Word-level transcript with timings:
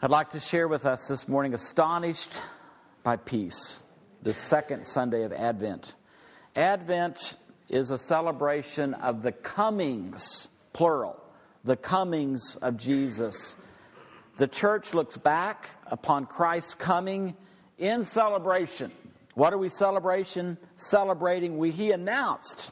I'd 0.00 0.10
like 0.10 0.30
to 0.30 0.38
share 0.38 0.68
with 0.68 0.86
us 0.86 1.08
this 1.08 1.26
morning 1.26 1.54
Astonished 1.54 2.30
by 3.02 3.16
Peace, 3.16 3.82
the 4.22 4.32
second 4.32 4.86
Sunday 4.86 5.24
of 5.24 5.32
Advent. 5.32 5.96
Advent 6.54 7.34
is 7.68 7.90
a 7.90 7.98
celebration 7.98 8.94
of 8.94 9.22
the 9.22 9.32
comings, 9.32 10.50
plural, 10.72 11.20
the 11.64 11.74
comings 11.74 12.54
of 12.62 12.76
Jesus. 12.76 13.56
The 14.36 14.46
church 14.46 14.94
looks 14.94 15.16
back 15.16 15.70
upon 15.88 16.26
Christ's 16.26 16.74
coming 16.74 17.36
in 17.76 18.04
celebration. 18.04 18.92
What 19.34 19.52
are 19.52 19.58
we 19.58 19.68
celebration? 19.68 20.58
Celebrating 20.76 21.58
we 21.58 21.72
he 21.72 21.90
announced 21.90 22.70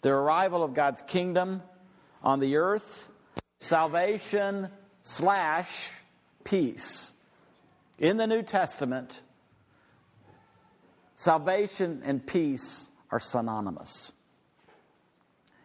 the 0.00 0.08
arrival 0.08 0.62
of 0.62 0.72
God's 0.72 1.02
kingdom 1.02 1.60
on 2.22 2.40
the 2.40 2.56
earth, 2.56 3.10
salvation 3.58 4.70
slash 5.02 5.90
peace. 6.44 7.14
In 7.98 8.16
the 8.16 8.26
New 8.26 8.42
Testament, 8.42 9.20
salvation 11.14 12.02
and 12.04 12.26
peace 12.26 12.88
are 13.10 13.20
synonymous, 13.20 14.12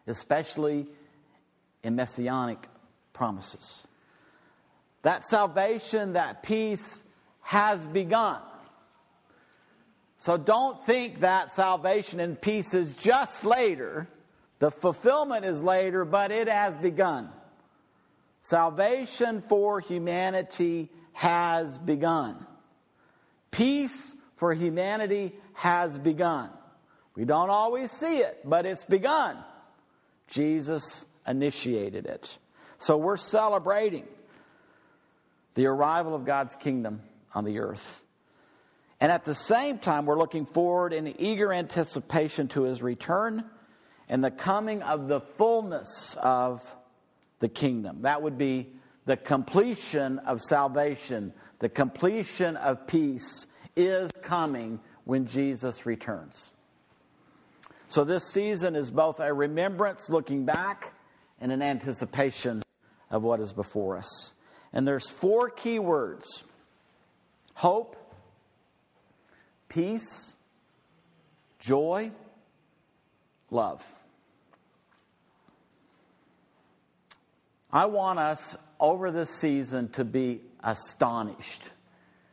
especially 0.07 0.87
in 1.83 1.95
messianic 1.95 2.67
promises. 3.13 3.87
That 5.03 5.23
salvation, 5.23 6.13
that 6.13 6.43
peace 6.43 7.03
has 7.41 7.85
begun. 7.85 8.41
So 10.17 10.37
don't 10.37 10.83
think 10.85 11.19
that 11.19 11.53
salvation 11.53 12.19
and 12.19 12.41
peace 12.41 12.73
is 12.73 12.95
just 12.95 13.45
later. 13.45 14.07
The 14.57 14.71
fulfillment 14.71 15.45
is 15.45 15.61
later, 15.61 16.05
but 16.05 16.31
it 16.31 16.47
has 16.47 16.75
begun. 16.75 17.29
Salvation 18.45 19.41
for 19.41 19.79
humanity 19.79 20.91
has 21.13 21.79
begun. 21.79 22.45
Peace 23.49 24.13
for 24.35 24.53
humanity 24.53 25.33
has 25.53 25.97
begun. 25.97 26.51
We 27.15 27.25
don't 27.25 27.49
always 27.49 27.89
see 27.89 28.19
it, 28.19 28.41
but 28.45 28.67
it's 28.67 28.85
begun. 28.85 29.35
Jesus 30.27 31.07
initiated 31.25 32.05
it. 32.05 32.37
So 32.77 32.97
we're 32.97 33.17
celebrating 33.17 34.03
the 35.55 35.65
arrival 35.65 36.13
of 36.13 36.23
God's 36.23 36.53
kingdom 36.53 37.01
on 37.33 37.45
the 37.45 37.57
earth. 37.57 38.03
And 39.01 39.11
at 39.11 39.25
the 39.25 39.33
same 39.33 39.79
time, 39.79 40.05
we're 40.05 40.19
looking 40.19 40.45
forward 40.45 40.93
in 40.93 41.19
eager 41.19 41.51
anticipation 41.51 42.47
to 42.49 42.61
his 42.61 42.83
return 42.83 43.43
and 44.07 44.23
the 44.23 44.29
coming 44.29 44.83
of 44.83 45.07
the 45.07 45.21
fullness 45.21 46.15
of 46.21 46.63
the 47.39 47.49
kingdom. 47.49 48.01
That 48.03 48.21
would 48.21 48.37
be 48.37 48.69
the 49.05 49.17
completion 49.17 50.19
of 50.19 50.41
salvation, 50.41 51.33
the 51.59 51.69
completion 51.69 52.55
of 52.57 52.87
peace 52.87 53.47
is 53.75 54.11
coming 54.21 54.79
when 55.03 55.27
Jesus 55.27 55.85
returns. 55.85 56.51
So, 57.87 58.03
this 58.03 58.31
season 58.31 58.75
is 58.75 58.89
both 58.89 59.19
a 59.19 59.31
remembrance 59.31 60.09
looking 60.09 60.45
back 60.45 60.93
and 61.39 61.51
an 61.51 61.61
anticipation 61.61 62.63
of 63.11 63.21
what 63.23 63.39
is 63.39 63.53
before 63.53 63.97
us. 63.97 64.33
And 64.73 64.87
there's 64.87 65.09
four 65.09 65.49
key 65.49 65.79
words 65.79 66.43
hope, 67.53 67.95
peace, 69.69 70.35
joy, 71.59 72.11
love. 73.49 73.93
I 77.75 77.87
want 77.87 78.19
us 78.19 78.55
over 78.79 79.11
this 79.11 79.29
season 79.29 79.89
to 79.89 80.05
be 80.05 80.39
astonished. 80.63 81.61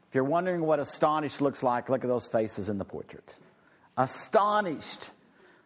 If 0.08 0.14
you're 0.14 0.22
wondering 0.22 0.62
what 0.62 0.78
astonished 0.78 1.40
looks 1.40 1.64
like, 1.64 1.88
look 1.88 2.04
at 2.04 2.08
those 2.08 2.28
faces 2.28 2.68
in 2.68 2.78
the 2.78 2.84
portrait. 2.84 3.34
Astonished 3.96 5.10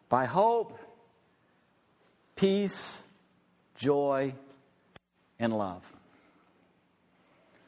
by 0.08 0.24
hope, 0.24 0.78
peace, 2.36 3.04
joy, 3.74 4.32
and 5.38 5.52
love. 5.52 5.84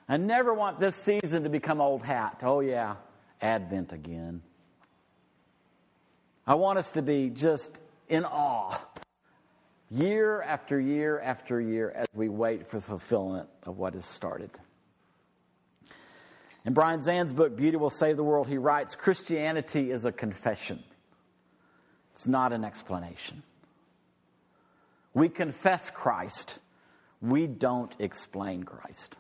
I 0.09 0.17
never 0.17 0.55
want 0.55 0.81
this 0.81 0.97
season 0.97 1.43
to 1.43 1.51
become 1.51 1.79
old 1.79 2.03
hat. 2.03 2.41
Oh, 2.43 2.61
yeah, 2.61 2.95
Advent 3.43 3.93
again. 3.93 4.41
I 6.47 6.55
want 6.55 6.79
us 6.79 6.93
to 6.93 7.03
be 7.03 7.29
just 7.29 7.79
in 8.09 8.25
awe 8.25 8.81
year 9.91 10.43
after 10.43 10.81
year 10.81 11.21
after 11.21 11.60
year 11.60 11.91
as 11.91 12.06
we 12.15 12.28
wait 12.28 12.66
for 12.66 12.76
the 12.76 12.82
fulfillment 12.82 13.49
of 13.65 13.78
what 13.78 13.94
has 13.94 14.04
started. 14.04 14.50
In 16.65 16.75
Brian 16.75 17.00
Zahnd's 17.00 17.32
book, 17.32 17.56
Beauty 17.56 17.76
Will 17.76 17.91
Save 17.91 18.16
the 18.16 18.25
World, 18.25 18.49
he 18.49 18.59
writes 18.59 18.94
Christianity 18.94 19.91
is 19.91 20.04
a 20.04 20.12
confession, 20.12 20.82
it's 22.12 22.26
not 22.26 22.53
an 22.53 22.65
explanation. 22.65 23.43
We 25.15 25.28
confess 25.28 25.91
Christ, 25.91 26.59
we 27.20 27.47
don't 27.47 27.94
explain 27.99 28.65
Christ. 28.65 29.16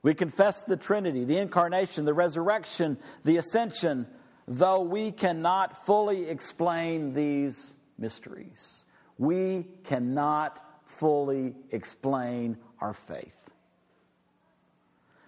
We 0.00 0.14
confess 0.14 0.62
the 0.62 0.76
Trinity, 0.76 1.24
the 1.24 1.38
incarnation, 1.38 2.04
the 2.04 2.14
resurrection, 2.14 2.98
the 3.24 3.36
ascension, 3.36 4.06
though 4.46 4.80
we 4.80 5.10
cannot 5.10 5.84
fully 5.84 6.28
explain 6.28 7.14
these 7.14 7.74
mysteries. 7.98 8.84
We 9.18 9.66
cannot 9.84 10.64
fully 10.86 11.54
explain 11.70 12.56
our 12.80 12.94
faith. 12.94 13.34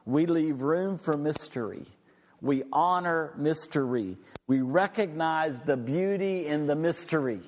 We 0.07 0.27
leave 0.27 0.63
room 0.63 0.99
for 0.99 1.17
mystery. 1.17 1.85
We 2.41 2.63
honor 2.73 3.35
mystery. 3.37 4.17
We 4.47 4.63
recognize 4.63 5.61
the 5.61 5.77
beauty 5.77 6.47
in 6.47 6.67
the 6.67 6.75
mystery. 6.75 7.41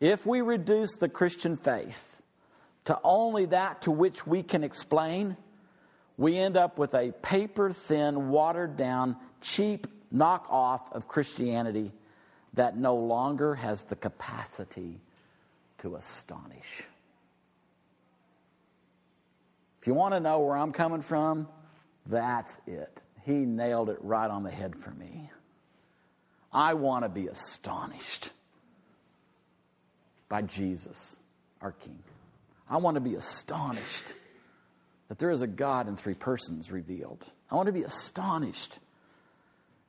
If 0.00 0.26
we 0.26 0.42
reduce 0.42 0.96
the 0.96 1.08
Christian 1.08 1.56
faith 1.56 2.22
to 2.84 2.98
only 3.02 3.46
that 3.46 3.82
to 3.82 3.90
which 3.90 4.26
we 4.26 4.42
can 4.42 4.62
explain, 4.62 5.36
we 6.16 6.36
end 6.36 6.56
up 6.56 6.78
with 6.78 6.94
a 6.94 7.12
paper 7.22 7.70
thin, 7.70 8.28
watered 8.28 8.76
down, 8.76 9.16
cheap 9.40 9.86
knockoff 10.14 10.92
of 10.92 11.08
Christianity 11.08 11.92
that 12.54 12.76
no 12.76 12.96
longer 12.96 13.54
has 13.54 13.82
the 13.82 13.96
capacity 13.96 15.00
to 15.78 15.96
astonish. 15.96 16.82
If 19.80 19.86
you 19.86 19.94
want 19.94 20.14
to 20.14 20.20
know 20.20 20.40
where 20.40 20.56
I'm 20.56 20.72
coming 20.72 21.02
from, 21.02 21.48
that's 22.06 22.58
it. 22.66 23.00
He 23.24 23.32
nailed 23.32 23.90
it 23.90 23.98
right 24.00 24.30
on 24.30 24.42
the 24.42 24.50
head 24.50 24.76
for 24.76 24.90
me. 24.90 25.30
I 26.52 26.74
want 26.74 27.04
to 27.04 27.08
be 27.08 27.26
astonished 27.26 28.30
by 30.28 30.42
Jesus, 30.42 31.18
our 31.60 31.72
King. 31.72 31.98
I 32.70 32.76
want 32.78 32.94
to 32.94 33.00
be 33.00 33.16
astonished 33.16 34.04
that 35.08 35.18
there 35.18 35.30
is 35.30 35.42
a 35.42 35.46
God 35.46 35.88
in 35.88 35.96
three 35.96 36.14
persons 36.14 36.70
revealed. 36.70 37.24
I 37.50 37.56
want 37.56 37.66
to 37.66 37.72
be 37.72 37.82
astonished 37.82 38.78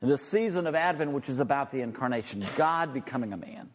in 0.02 0.08
this 0.08 0.22
season 0.22 0.66
of 0.66 0.74
Advent, 0.74 1.12
which 1.12 1.28
is 1.28 1.40
about 1.40 1.72
the 1.72 1.80
incarnation, 1.80 2.46
God 2.56 2.92
becoming 2.92 3.32
a 3.32 3.36
man. 3.36 3.70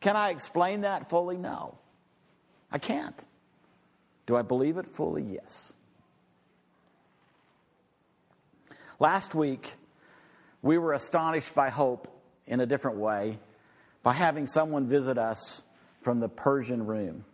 Can 0.00 0.16
I 0.16 0.30
explain 0.30 0.82
that 0.82 1.10
fully? 1.10 1.36
No. 1.36 1.78
I 2.70 2.78
can't. 2.78 3.26
Do 4.26 4.36
I 4.36 4.42
believe 4.42 4.78
it 4.78 4.86
fully? 4.86 5.22
Yes. 5.22 5.72
Last 9.00 9.34
week, 9.34 9.74
we 10.62 10.78
were 10.78 10.92
astonished 10.92 11.54
by 11.54 11.70
hope 11.70 12.08
in 12.46 12.60
a 12.60 12.66
different 12.66 12.98
way 12.98 13.38
by 14.02 14.12
having 14.12 14.46
someone 14.46 14.86
visit 14.86 15.18
us 15.18 15.64
from 16.02 16.20
the 16.20 16.28
Persian 16.28 16.86
room. 16.86 17.24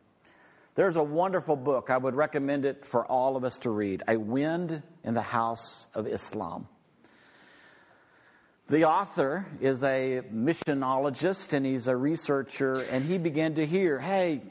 There's 0.77 0.97
a 0.97 1.03
wonderful 1.03 1.57
book. 1.57 1.91
I 1.91 1.97
would 1.97 2.15
recommend 2.15 2.65
it 2.65 2.87
for 2.87 3.05
all 3.05 3.37
of 3.37 3.45
us 3.45 3.59
to 3.61 3.71
read 3.71 4.03
A 4.09 4.17
Wind 4.17 4.83
in 5.05 5.15
the 5.15 5.23
House 5.23 5.89
of 5.95 6.07
Islam. 6.07 6.69
The 8.71 8.85
author 8.85 9.47
is 9.61 9.83
a 9.83 10.23
missionologist 10.33 11.55
and 11.55 11.67
he's 11.67 11.89
a 11.89 11.97
researcher, 11.97 12.83
and 12.83 13.05
he 13.05 13.19
began 13.19 13.57
to 13.57 13.67
hear 13.67 13.99
hey, 13.99 14.43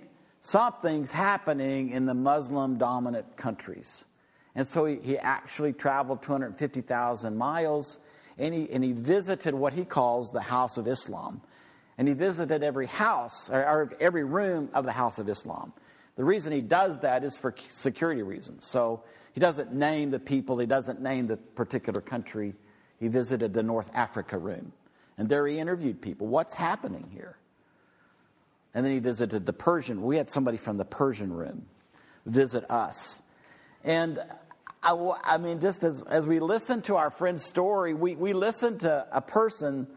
something's 0.42 1.10
happening 1.10 1.92
in 1.92 2.06
the 2.06 2.13
Muslim 2.13 2.77
dominant 2.77 3.38
countries. 3.38 4.04
And 4.56 4.68
so 4.68 4.83
he, 4.83 4.98
he 4.98 5.18
actually 5.18 5.71
traveled 5.71 6.21
250,000 6.21 7.38
miles 7.38 8.01
and 8.38 8.54
he, 8.54 8.69
and 8.69 8.83
he 8.83 8.92
visited 8.92 9.56
what 9.56 9.71
he 9.71 9.86
calls 9.86 10.33
the 10.33 10.42
House 10.42 10.77
of 10.77 10.86
Islam. 10.86 11.39
And 11.98 12.06
he 12.06 12.13
visited 12.13 12.62
every 12.62 12.88
house, 12.88 13.50
or, 13.50 13.62
or 13.62 13.94
every 14.01 14.25
room 14.25 14.68
of 14.74 14.83
the 14.83 14.92
House 14.92 15.19
of 15.19 15.30
Islam. 15.30 15.71
The 16.18 16.25
reason 16.25 16.51
he 16.51 16.60
does 16.60 17.00
that 17.00 17.24
is 17.24 17.38
for 17.38 17.56
security 17.69 18.24
reasons. 18.24 18.68
So 18.68 19.01
he 19.31 19.39
doesn't 19.39 19.71
name 19.71 20.12
the 20.12 20.19
people, 20.19 20.57
he 20.57 20.66
doesn't 20.66 21.00
name 21.00 21.27
the 21.27 21.38
particular 21.38 22.01
country 22.01 22.54
he 23.00 23.07
visited 23.07 23.54
the 23.54 23.63
North 23.63 23.90
Africa 23.94 24.38
room. 24.38 24.74
And 25.18 25.28
there 25.28 25.46
he 25.48 25.60
interviewed 25.60 26.01
people. 26.01 26.28
What's 26.28 26.54
happening 26.54 27.10
here? 27.13 27.38
And 28.74 28.86
then 28.86 28.94
he 28.94 29.00
visited 29.00 29.46
the 29.46 29.54
Persian. 29.54 30.01
We 30.01 30.18
had 30.18 30.30
somebody 30.30 30.57
from 30.57 30.78
the 30.78 30.86
Persian 30.86 31.34
room 31.34 31.66
visit 32.25 32.69
us. 32.69 33.22
And 33.84 34.19
I, 34.84 35.13
I 35.24 35.38
mean, 35.38 35.60
just 35.60 35.84
as, 35.84 36.04
as 36.04 36.25
we 36.28 36.40
listen 36.40 36.81
to 36.84 36.96
our 36.96 37.10
friend's 37.10 37.44
story, 37.44 37.94
we, 37.94 38.16
we 38.16 38.34
listen 38.34 38.78
to 38.80 39.07
a 39.12 39.22
person 39.22 39.88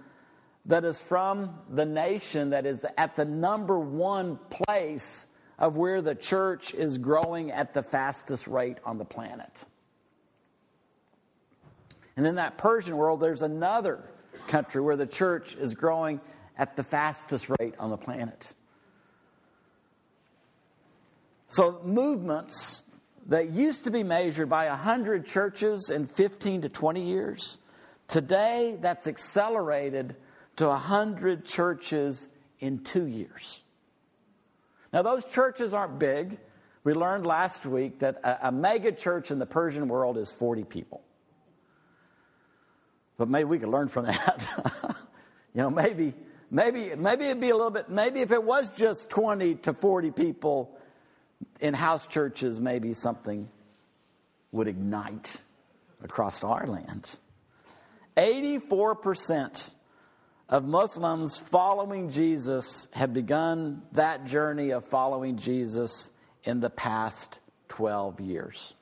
that 0.66 0.84
is 0.84 0.98
from 1.00 1.58
the 1.70 1.84
nation 1.84 2.50
that 2.50 2.66
is 2.66 2.86
at 2.96 3.16
the 3.16 3.24
number 3.24 3.78
one 3.78 4.38
place 4.48 5.26
of 5.58 5.76
where 5.76 6.00
the 6.00 6.14
church 6.14 6.72
is 6.74 6.98
growing 6.98 7.50
at 7.50 7.74
the 7.74 7.82
fastest 7.82 8.46
rate 8.46 8.78
on 8.84 8.98
the 8.98 9.04
planet. 9.04 9.64
And 12.22 12.28
in 12.28 12.34
that 12.36 12.56
Persian 12.56 12.96
world, 12.96 13.18
there's 13.18 13.42
another 13.42 14.04
country 14.46 14.80
where 14.80 14.94
the 14.94 15.08
church 15.08 15.56
is 15.56 15.74
growing 15.74 16.20
at 16.56 16.76
the 16.76 16.84
fastest 16.84 17.48
rate 17.58 17.74
on 17.80 17.90
the 17.90 17.96
planet. 17.96 18.52
So, 21.48 21.80
movements 21.82 22.84
that 23.26 23.50
used 23.50 23.82
to 23.86 23.90
be 23.90 24.04
measured 24.04 24.48
by 24.48 24.68
100 24.68 25.26
churches 25.26 25.90
in 25.90 26.06
15 26.06 26.62
to 26.62 26.68
20 26.68 27.04
years, 27.04 27.58
today 28.06 28.78
that's 28.80 29.08
accelerated 29.08 30.14
to 30.58 30.68
100 30.68 31.44
churches 31.44 32.28
in 32.60 32.84
two 32.84 33.06
years. 33.06 33.62
Now, 34.92 35.02
those 35.02 35.24
churches 35.24 35.74
aren't 35.74 35.98
big. 35.98 36.38
We 36.84 36.94
learned 36.94 37.26
last 37.26 37.66
week 37.66 37.98
that 37.98 38.20
a, 38.22 38.46
a 38.46 38.52
mega 38.52 38.92
church 38.92 39.32
in 39.32 39.40
the 39.40 39.46
Persian 39.46 39.88
world 39.88 40.16
is 40.16 40.30
40 40.30 40.62
people. 40.62 41.02
But 43.22 43.28
maybe 43.28 43.44
we 43.44 43.60
could 43.60 43.68
learn 43.68 43.86
from 43.86 44.06
that. 44.06 44.48
you 45.54 45.62
know, 45.62 45.70
maybe, 45.70 46.12
maybe, 46.50 46.92
maybe 46.96 47.26
it'd 47.26 47.40
be 47.40 47.50
a 47.50 47.54
little 47.54 47.70
bit, 47.70 47.88
maybe 47.88 48.18
if 48.18 48.32
it 48.32 48.42
was 48.42 48.76
just 48.76 49.10
20 49.10 49.54
to 49.54 49.72
40 49.72 50.10
people 50.10 50.76
in 51.60 51.72
house 51.72 52.08
churches, 52.08 52.60
maybe 52.60 52.94
something 52.94 53.48
would 54.50 54.66
ignite 54.66 55.40
across 56.02 56.42
our 56.42 56.66
land. 56.66 57.16
84% 58.16 59.72
of 60.48 60.64
Muslims 60.64 61.38
following 61.38 62.10
Jesus 62.10 62.88
have 62.92 63.14
begun 63.14 63.82
that 63.92 64.24
journey 64.24 64.70
of 64.70 64.84
following 64.84 65.36
Jesus 65.36 66.10
in 66.42 66.58
the 66.58 66.70
past 66.70 67.38
12 67.68 68.18
years. 68.18 68.74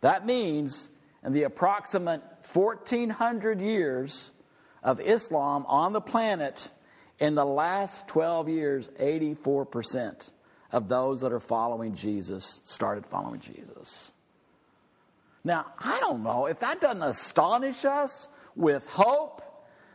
That 0.00 0.24
means 0.24 0.90
in 1.24 1.32
the 1.32 1.44
approximate 1.44 2.22
1400 2.52 3.60
years 3.60 4.32
of 4.82 5.00
Islam 5.00 5.64
on 5.66 5.92
the 5.92 6.00
planet, 6.00 6.70
in 7.18 7.34
the 7.34 7.44
last 7.44 8.08
12 8.08 8.48
years, 8.48 8.88
84% 9.00 10.30
of 10.70 10.88
those 10.88 11.22
that 11.22 11.32
are 11.32 11.40
following 11.40 11.94
Jesus 11.94 12.62
started 12.64 13.06
following 13.06 13.40
Jesus. 13.40 14.12
Now, 15.44 15.66
I 15.78 15.98
don't 16.00 16.22
know 16.22 16.46
if 16.46 16.60
that 16.60 16.80
doesn't 16.80 17.02
astonish 17.02 17.84
us 17.84 18.28
with 18.54 18.86
hope 18.86 19.42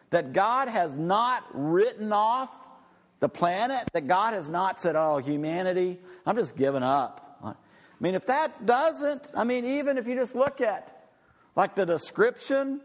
that 0.10 0.34
God 0.34 0.68
has 0.68 0.98
not 0.98 1.44
written 1.54 2.14
off 2.14 2.50
the 3.20 3.30
planet, 3.30 3.88
that 3.94 4.08
God 4.08 4.34
has 4.34 4.50
not 4.50 4.80
said, 4.80 4.96
oh, 4.96 5.18
humanity, 5.18 6.00
I'm 6.26 6.36
just 6.36 6.56
giving 6.58 6.84
up. 6.84 7.40
I 7.44 7.54
mean, 8.00 8.16
if 8.16 8.26
that 8.28 8.66
doesn't, 8.66 9.32
I 9.34 9.44
mean, 9.44 9.66
even 9.66 9.98
if 9.98 10.08
you 10.08 10.16
just 10.16 10.36
look 10.36 10.60
at 10.60 11.03
like 11.56 11.76
the 11.76 11.86
description 11.86 12.82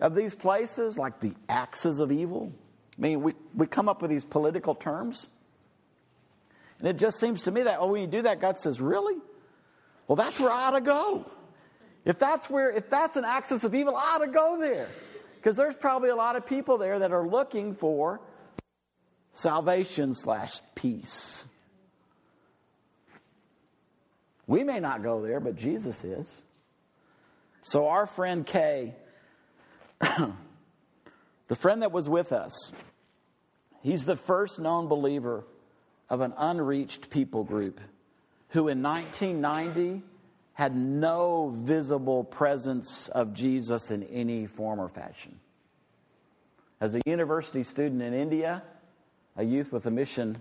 of 0.00 0.14
these 0.14 0.34
places, 0.34 0.98
like 0.98 1.20
the 1.20 1.34
axes 1.48 2.00
of 2.00 2.12
evil, 2.12 2.52
I 2.98 3.00
mean, 3.00 3.22
we, 3.22 3.34
we 3.54 3.66
come 3.66 3.88
up 3.88 4.02
with 4.02 4.10
these 4.10 4.24
political 4.24 4.74
terms. 4.74 5.28
And 6.78 6.88
it 6.88 6.96
just 6.96 7.18
seems 7.18 7.42
to 7.42 7.50
me 7.50 7.62
that, 7.62 7.78
oh, 7.80 7.92
when 7.92 8.02
you 8.02 8.06
do 8.06 8.22
that, 8.22 8.40
God 8.40 8.58
says, 8.58 8.80
really? 8.80 9.16
Well, 10.08 10.16
that's 10.16 10.38
where 10.38 10.50
I 10.50 10.68
ought 10.68 10.70
to 10.70 10.80
go. 10.80 11.30
If 12.04 12.18
that's 12.18 12.48
where, 12.48 12.70
if 12.70 12.88
that's 12.88 13.16
an 13.16 13.24
axis 13.24 13.64
of 13.64 13.74
evil, 13.74 13.96
I 13.96 14.14
ought 14.14 14.18
to 14.18 14.28
go 14.28 14.58
there. 14.60 14.88
Because 15.36 15.56
there's 15.56 15.74
probably 15.74 16.10
a 16.10 16.16
lot 16.16 16.36
of 16.36 16.46
people 16.46 16.78
there 16.78 17.00
that 17.00 17.12
are 17.12 17.26
looking 17.26 17.74
for 17.74 18.20
salvation 19.32 20.14
slash 20.14 20.60
peace. 20.74 21.46
We 24.46 24.62
may 24.64 24.80
not 24.80 25.02
go 25.02 25.20
there, 25.22 25.40
but 25.40 25.56
Jesus 25.56 26.04
is. 26.04 26.42
So, 27.68 27.88
our 27.88 28.06
friend 28.06 28.46
Kay, 28.46 28.94
the 30.00 31.56
friend 31.56 31.82
that 31.82 31.90
was 31.90 32.08
with 32.08 32.30
us, 32.30 32.70
he's 33.82 34.04
the 34.04 34.14
first 34.14 34.60
known 34.60 34.86
believer 34.86 35.44
of 36.08 36.20
an 36.20 36.32
unreached 36.38 37.10
people 37.10 37.42
group 37.42 37.80
who 38.50 38.68
in 38.68 38.84
1990 38.84 40.04
had 40.52 40.76
no 40.76 41.52
visible 41.56 42.22
presence 42.22 43.08
of 43.08 43.34
Jesus 43.34 43.90
in 43.90 44.04
any 44.04 44.46
form 44.46 44.78
or 44.78 44.88
fashion. 44.88 45.40
As 46.80 46.94
a 46.94 47.00
university 47.04 47.64
student 47.64 48.00
in 48.00 48.14
India, 48.14 48.62
a 49.36 49.42
youth 49.42 49.72
with 49.72 49.86
a 49.86 49.90
mission 49.90 50.38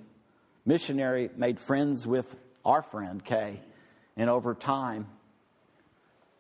missionary 0.64 1.32
made 1.36 1.60
friends 1.60 2.06
with 2.06 2.38
our 2.64 2.84
friend 2.84 3.26
Kay, 3.26 3.62
and 4.16 4.30
over 4.30 4.54
time, 4.54 5.08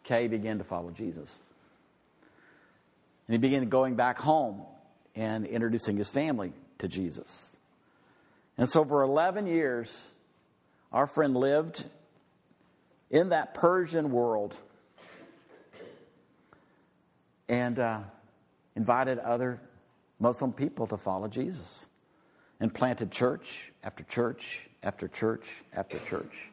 Kay 0.05 0.27
began 0.27 0.59
to 0.59 0.63
follow 0.63 0.91
Jesus. 0.91 1.41
And 3.27 3.33
he 3.33 3.37
began 3.37 3.67
going 3.69 3.95
back 3.95 4.19
home 4.19 4.61
and 5.15 5.45
introducing 5.45 5.97
his 5.97 6.09
family 6.09 6.53
to 6.77 6.87
Jesus. 6.87 7.57
And 8.57 8.69
so 8.69 8.85
for 8.85 9.01
11 9.01 9.47
years, 9.47 10.13
our 10.93 11.07
friend 11.07 11.35
lived 11.35 11.85
in 13.09 13.29
that 13.29 13.53
Persian 13.53 14.11
world 14.11 14.55
and 17.49 17.79
uh, 17.79 17.99
invited 18.75 19.19
other 19.19 19.59
Muslim 20.19 20.53
people 20.53 20.87
to 20.87 20.97
follow 20.97 21.27
Jesus 21.27 21.89
and 22.59 22.73
planted 22.73 23.11
church 23.11 23.71
after 23.83 24.03
church 24.03 24.67
after 24.83 25.07
church 25.07 25.45
after 25.73 25.99
church. 25.99 26.49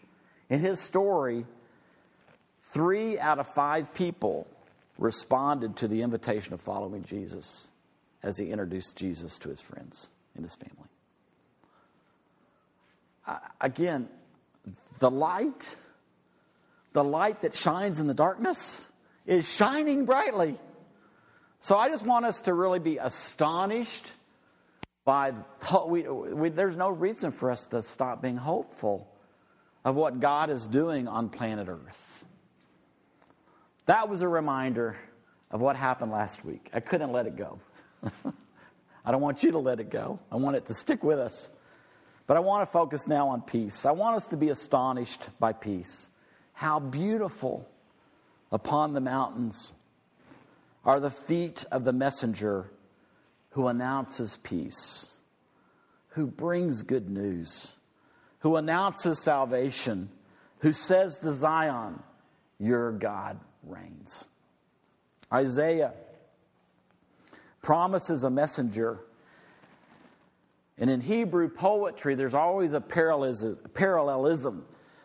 In 0.49 0.61
his 0.61 0.81
story, 0.81 1.47
three 2.73 3.19
out 3.19 3.39
of 3.39 3.47
five 3.47 3.95
people 3.95 4.49
responded 4.99 5.77
to 5.77 5.89
the 5.89 6.03
invitation 6.03 6.55
of 6.55 6.61
following 6.61 7.05
Jesus 7.05 7.71
as 8.23 8.39
he 8.39 8.51
introduced 8.51 8.97
Jesus 8.97 9.39
to 9.41 9.49
his 9.49 9.61
friends 9.61 10.11
and 10.35 10.45
his 10.45 10.55
family 10.55 10.89
again, 13.61 14.09
the 14.99 15.11
light, 15.11 15.77
the 16.93 17.05
light 17.05 17.43
that 17.43 17.57
shines 17.57 18.01
in 18.01 18.07
the 18.07 18.15
darkness, 18.15 18.85
is 19.27 19.51
shining 19.51 20.05
brightly. 20.05 20.59
So 21.61 21.77
I 21.77 21.89
just 21.89 22.05
want 22.05 22.25
us 22.25 22.43
to 22.43 22.55
really 22.55 22.81
be 22.81 22.99
astonished 22.99 24.07
by, 25.05 25.33
we, 25.87 26.03
we, 26.03 26.49
there's 26.49 26.77
no 26.77 26.89
reason 26.89 27.31
for 27.31 27.51
us 27.51 27.67
to 27.69 27.83
stop 27.83 28.23
being 28.23 28.37
hopeful 28.37 29.09
of 29.85 29.97
what 29.97 30.21
God 30.21 30.51
is 30.51 30.67
doing 30.67 31.09
on 31.09 31.29
planet 31.29 31.69
Earth. 31.69 32.25
That 33.87 34.09
was 34.09 34.23
a 34.23 34.29
reminder 34.29 34.97
of 35.51 35.61
what 35.61 35.77
happened 35.77 36.13
last 36.13 36.45
week. 36.45 36.71
I 36.73 36.81
couldn't 36.81 37.13
let 37.13 37.27
it 37.27 37.37
go. 37.37 37.59
I 39.05 39.11
don't 39.11 39.21
want 39.21 39.43
you 39.43 39.53
to 39.53 39.59
let 39.59 39.81
it 39.81 39.91
go. 39.91 40.21
I 40.31 40.37
want 40.37 40.57
it 40.57 40.67
to 40.67 40.75
stick 40.75 41.03
with 41.03 41.19
us. 41.19 41.51
But 42.27 42.37
I 42.37 42.41
want 42.41 42.67
to 42.67 42.73
focus 42.73 43.09
now 43.09 43.29
on 43.29 43.43
peace. 43.43 43.85
I 43.85 43.91
want 43.91 44.17
us 44.17 44.27
to 44.29 44.37
be 44.37 44.51
astonished 44.51 45.29
by 45.41 45.53
peace. 45.53 46.11
How 46.53 46.79
beautiful 46.79 47.69
upon 48.53 48.93
the 48.93 49.01
mountains 49.01 49.73
are 50.85 51.01
the 51.01 51.11
feet 51.11 51.65
of 51.73 51.85
the 51.85 51.93
messenger 51.93 52.71
who 53.51 53.67
announces 53.67 54.39
peace, 54.39 55.19
who 56.11 56.27
brings 56.27 56.85
good 56.85 57.11
news, 57.11 57.73
who 58.41 58.57
announces 58.57 59.21
salvation, 59.21 60.09
who 60.61 60.73
says 60.73 61.19
to 61.19 61.33
Zion, 61.33 62.01
Your 62.59 62.93
God 62.93 63.41
reigns. 63.63 64.27
Isaiah 65.33 65.93
promises 67.63 68.25
a 68.25 68.31
messenger 68.31 69.01
and 70.79 70.91
in 70.91 71.01
Hebrew 71.01 71.49
poetry, 71.49 72.15
there's 72.15 72.35
always 72.35 72.73
a 72.73 72.81
parallelism. 72.81 74.65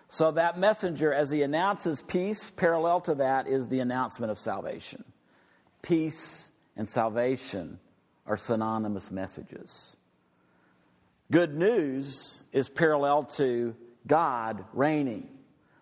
So 0.09 0.31
that 0.31 0.57
messenger, 0.57 1.13
as 1.13 1.29
he 1.29 1.43
announces 1.43 2.01
peace, 2.01 2.49
parallel 2.49 3.01
to 3.01 3.15
that 3.15 3.47
is 3.47 3.67
the 3.67 3.79
announcement 3.81 4.31
of 4.31 4.39
salvation. 4.39 5.03
Peace 5.81 6.51
and 6.75 6.89
salvation 6.89 7.79
are 8.25 8.37
synonymous 8.37 9.11
messages. 9.11 9.97
Good 11.29 11.55
news 11.55 12.45
is 12.53 12.69
parallel 12.69 13.25
to 13.35 13.75
God 14.07 14.63
reigning. 14.73 15.29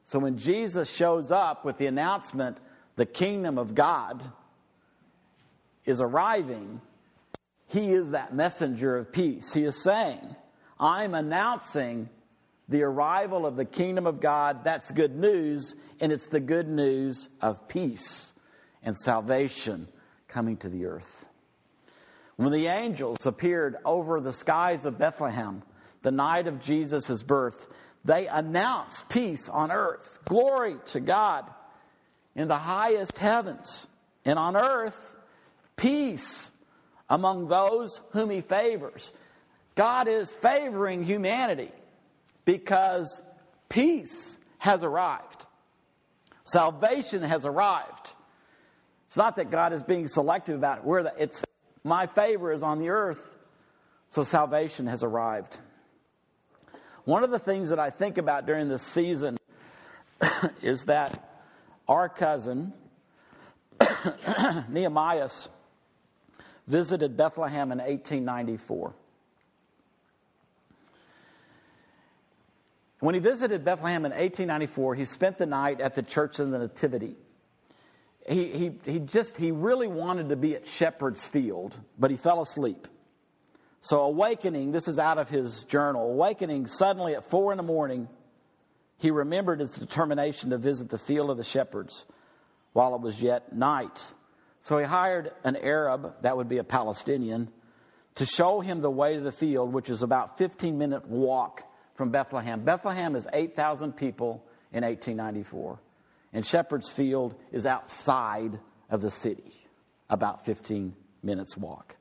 So 0.06 0.20
when 0.20 0.38
Jesus 0.38 0.96
shows 0.96 1.32
up 1.32 1.66
with 1.66 1.78
the 1.78 1.88
announcement, 1.88 2.58
the 2.96 3.08
kingdom 3.08 3.58
of 3.58 3.74
God 3.74 4.24
is 5.84 6.00
arriving, 6.00 6.80
he 7.68 7.92
is 7.92 8.12
that 8.12 8.34
messenger 8.34 8.98
of 8.98 9.12
peace. 9.12 9.52
He 9.52 9.64
is 9.64 9.82
saying, 9.82 10.36
I'm 10.80 11.16
announcing 11.16 12.10
the 12.70 12.84
arrival 12.84 13.48
of 13.48 13.56
the 13.56 13.66
kingdom 13.66 14.06
of 14.06 14.20
God, 14.20 14.64
that's 14.64 14.92
good 14.92 15.16
news, 15.16 15.76
and 16.00 16.12
it's 16.12 16.28
the 16.28 16.40
good 16.40 16.68
news 16.68 17.30
of 17.42 17.68
peace 17.68 18.34
and 18.84 18.96
salvation 18.96 19.88
coming 20.28 20.58
to 20.58 20.70
the 20.70 20.86
earth. 20.86 21.28
When 22.36 22.52
the 22.52 22.68
angels 22.68 23.26
appeared 23.26 23.78
over 23.86 24.20
the 24.20 24.34
skies 24.34 24.86
of 24.86 25.00
Bethlehem, 25.00 25.64
the 26.02 26.12
night 26.12 26.48
of 26.48 26.60
Jesus' 26.60 27.24
birth, 27.24 27.68
they 28.06 28.28
announce 28.28 29.04
peace 29.10 29.50
on 29.50 29.72
earth, 29.72 30.20
glory 30.26 30.78
to 30.88 31.00
God 31.00 31.50
in 32.36 32.48
the 32.48 32.58
highest 32.58 33.18
heavens, 33.18 33.90
and 34.24 34.38
on 34.38 34.56
earth, 34.56 35.16
peace 35.76 36.52
among 37.10 37.48
those 37.48 38.02
whom 38.12 38.30
he 38.30 38.42
favors. 38.42 39.12
God 39.74 40.08
is 40.08 40.32
favoring 40.32 41.04
humanity 41.04 41.72
because 42.46 43.24
peace 43.70 44.38
has 44.60 44.84
arrived. 44.84 45.46
Salvation 46.44 47.24
has 47.24 47.46
arrived. 47.46 48.14
It's 49.08 49.18
not 49.18 49.36
that 49.38 49.50
God 49.50 49.74
is 49.74 49.82
being 49.82 50.08
selective 50.08 50.56
about 50.56 50.86
it. 50.86 51.14
It's 51.18 51.44
my 51.84 52.06
favor 52.06 52.52
is 52.54 52.62
on 52.62 52.80
the 52.80 52.90
earth, 52.90 53.28
so 54.10 54.24
salvation 54.24 54.88
has 54.88 55.04
arrived. 55.04 55.60
One 57.06 57.24
of 57.24 57.30
the 57.30 57.40
things 57.40 57.70
that 57.70 57.80
I 57.80 57.92
think 57.92 58.18
about 58.18 58.48
during 58.48 58.68
this 58.68 58.82
season 58.82 59.38
is 60.62 60.86
that 60.86 61.24
our 61.88 62.10
cousin 62.10 62.74
Nehemiah 64.70 65.30
visited 66.68 67.16
Bethlehem 67.16 67.72
in 67.72 67.78
1894. 67.78 68.96
When 73.02 73.14
he 73.14 73.22
visited 73.22 73.64
Bethlehem 73.64 74.06
in 74.06 74.12
1894, 74.12 74.96
he 74.96 75.06
spent 75.06 75.38
the 75.38 75.46
night 75.46 75.80
at 75.82 75.94
the 75.94 76.02
Church 76.02 76.40
of 76.40 76.50
the 76.50 76.58
Nativity. 76.58 77.16
He, 78.28 78.46
he, 78.48 78.72
he 78.84 79.00
just, 79.00 79.38
he 79.38 79.52
really 79.52 79.88
wanted 79.88 80.30
to 80.30 80.36
be 80.36 80.56
at 80.56 80.68
Shepherd's 80.68 81.28
Field, 81.28 81.78
but 82.00 82.10
he 82.10 82.18
fell 82.18 82.42
asleep. 82.42 82.88
So, 83.86 84.02
awakening, 84.02 84.72
this 84.72 84.88
is 84.88 84.98
out 84.98 85.20
of 85.20 85.30
his 85.30 85.64
journal, 85.66 86.10
awakening 86.10 86.66
suddenly 86.66 87.14
at 87.14 87.24
four 87.24 87.52
in 87.54 87.58
the 87.58 87.64
morning, 87.64 88.10
he 88.98 89.12
remembered 89.12 89.60
his 89.60 89.74
determination 89.74 90.50
to 90.50 90.58
visit 90.58 90.90
the 90.90 90.98
field 90.98 91.30
of 91.30 91.38
the 91.38 91.44
shepherds 91.44 92.04
while 92.74 92.96
it 92.96 93.02
was 93.02 93.22
yet 93.22 93.56
night. 93.56 94.16
So 94.62 94.80
he 94.80 94.86
hired 94.86 95.34
an 95.44 95.56
Arab, 95.56 96.16
that 96.24 96.36
would 96.36 96.50
be 96.50 96.58
a 96.58 96.64
Palestinian, 96.64 97.52
to 98.16 98.26
show 98.26 98.60
him 98.60 98.82
the 98.82 98.90
way 98.90 99.18
to 99.18 99.22
the 99.22 99.32
field, 99.32 99.72
which 99.72 99.92
is 99.92 100.02
about 100.02 100.40
15 100.40 100.80
minute 100.80 101.08
walk 101.08 101.62
from 101.94 102.10
Bethlehem. 102.10 102.66
Bethlehem 102.66 103.16
is 103.16 103.28
8,000 103.32 103.94
people 103.94 104.44
in 104.74 104.84
1894, 104.84 105.80
and 106.34 106.44
Shepherd's 106.44 106.90
Field 106.90 107.36
is 107.52 107.68
outside 107.68 108.60
of 108.90 109.04
the 109.04 109.12
city, 109.12 109.54
about 110.10 110.44
15 110.44 110.96
minutes 111.22 111.56
walk. 111.56 111.98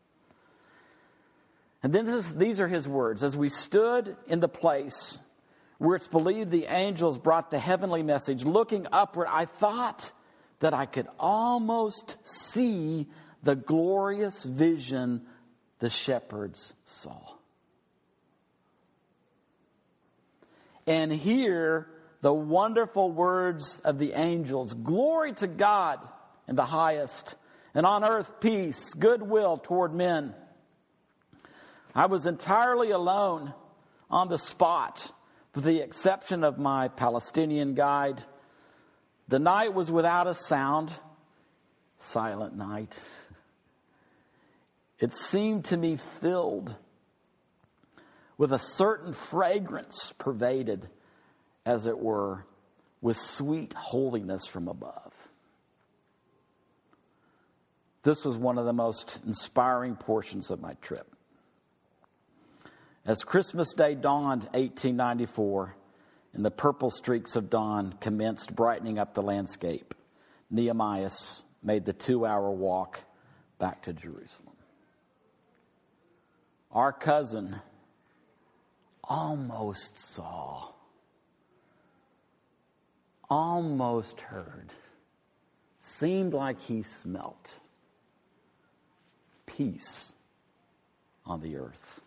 And 1.85 1.93
then 1.93 2.23
these 2.37 2.59
are 2.59 2.67
his 2.67 2.89
words 2.89 3.23
As 3.23 3.37
we 3.37 3.49
stood 3.49 4.17
in 4.27 4.41
the 4.41 4.49
place 4.49 5.21
where 5.79 5.95
it's 5.95 6.09
believed 6.09 6.51
the 6.51 6.67
angels 6.67 7.19
brought 7.19 7.51
the 7.53 7.59
heavenly 7.59 8.03
message, 8.03 8.45
looking 8.45 8.89
upward, 8.91 9.29
I 9.31 9.45
thought 9.45 10.11
that 10.59 10.75
I 10.75 10.87
could 10.87 11.07
almost 11.21 12.17
see 12.25 13.07
the 13.43 13.55
glorious 13.55 14.45
vision 14.45 15.23
the 15.79 15.91
shepherds 15.91 16.75
saw. 16.85 17.35
and 20.87 21.13
hear 21.13 21.89
the 22.21 22.33
wonderful 22.33 23.11
words 23.11 23.81
of 23.85 23.99
the 23.99 24.13
angels 24.13 24.75
Glory 24.75 25.33
to 25.35 25.47
God 25.47 26.01
in 26.47 26.57
the 26.57 26.65
highest, 26.65 27.37
and 27.75 27.87
on 27.87 28.05
earth 28.05 28.41
peace, 28.41 28.95
goodwill 28.95 29.57
toward 29.59 29.95
men. 29.95 30.35
I 31.95 32.07
was 32.07 32.27
entirely 32.27 32.91
alone 32.91 33.55
on 34.11 34.29
the 34.29 34.39
spot, 34.39 35.13
with 35.55 35.65
the 35.65 35.81
exception 35.81 36.43
of 36.43 36.59
my 36.59 36.89
Palestinian 36.89 37.75
guide. 37.75 38.23
The 39.29 39.39
night 39.39 39.75
was 39.75 39.91
without 39.91 40.27
a 40.27 40.35
sound, 40.35 40.93
silent 41.99 42.57
night. 42.57 42.99
It 44.99 45.15
seemed 45.15 45.67
to 45.67 45.77
me 45.77 45.97
filled 45.97 46.75
with 48.37 48.53
a 48.53 48.59
certain 48.59 49.13
fragrance 49.13 50.13
pervaded, 50.19 50.89
as 51.65 51.87
it 51.87 51.99
were, 51.99 52.45
with 53.01 53.17
sweet 53.17 53.73
holiness 53.75 54.47
from 54.47 54.67
above. 54.67 55.29
This 58.03 58.25
was 58.25 58.37
one 58.37 58.59
of 58.59 58.67
the 58.67 58.73
most 58.73 59.21
inspiring 59.25 59.95
portions 59.95 60.51
of 60.51 60.61
my 60.61 60.75
trip. 60.83 61.14
As 63.07 63.23
Christmas 63.23 63.75
Day 63.75 63.95
dawned, 63.95 64.45
1894, 64.55 65.77
and 66.33 66.45
the 66.45 66.51
purple 66.51 66.89
streaks 66.89 67.37
of 67.37 67.51
dawn 67.51 67.95
commenced 68.01 68.57
brightening 68.57 68.99
up 68.99 69.13
the 69.13 69.23
landscape, 69.23 69.95
Nehemiah 70.51 71.11
made 71.63 71.85
the 71.85 71.93
two 71.93 72.25
hour 72.25 72.51
walk 72.51 73.05
back 73.59 73.83
to 73.83 73.93
Jerusalem. 73.93 74.57
Our 76.73 76.93
cousin, 76.93 77.57
almost 79.05 79.99
saw, 79.99 80.73
almost 83.29 84.23
heard, 84.23 84.73
seemed 85.81 86.33
like 86.33 86.61
he 86.61 86.83
smelt 86.83 87.61
peace 89.47 90.15
on 91.27 91.43
the 91.43 91.57
earth. 91.57 92.01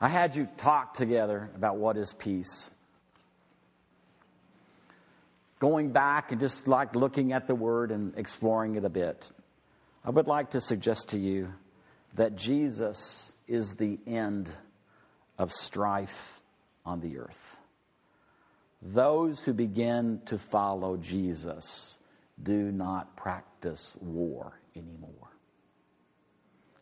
I 0.00 0.08
had 0.08 0.36
you 0.36 0.48
talk 0.56 0.94
together 0.94 1.50
about 1.54 1.76
what 1.76 1.96
is 1.96 2.12
peace. 2.12 2.70
Going 5.58 5.92
back 5.92 6.32
and 6.32 6.40
just 6.40 6.68
like 6.68 6.94
looking 6.94 7.32
at 7.32 7.46
the 7.46 7.54
word 7.54 7.90
and 7.90 8.12
exploring 8.18 8.74
it 8.74 8.84
a 8.84 8.90
bit, 8.90 9.30
I 10.04 10.10
would 10.10 10.26
like 10.26 10.50
to 10.50 10.60
suggest 10.60 11.10
to 11.10 11.18
you 11.18 11.54
that 12.14 12.36
Jesus 12.36 13.32
is 13.48 13.76
the 13.76 13.98
end 14.06 14.52
of 15.38 15.52
strife 15.52 16.40
on 16.84 17.00
the 17.00 17.18
earth. 17.18 17.56
Those 18.82 19.44
who 19.44 19.54
begin 19.54 20.20
to 20.26 20.36
follow 20.36 20.96
Jesus 20.96 21.98
do 22.42 22.70
not 22.70 23.16
practice 23.16 23.94
war 24.00 24.60
anymore. 24.76 25.30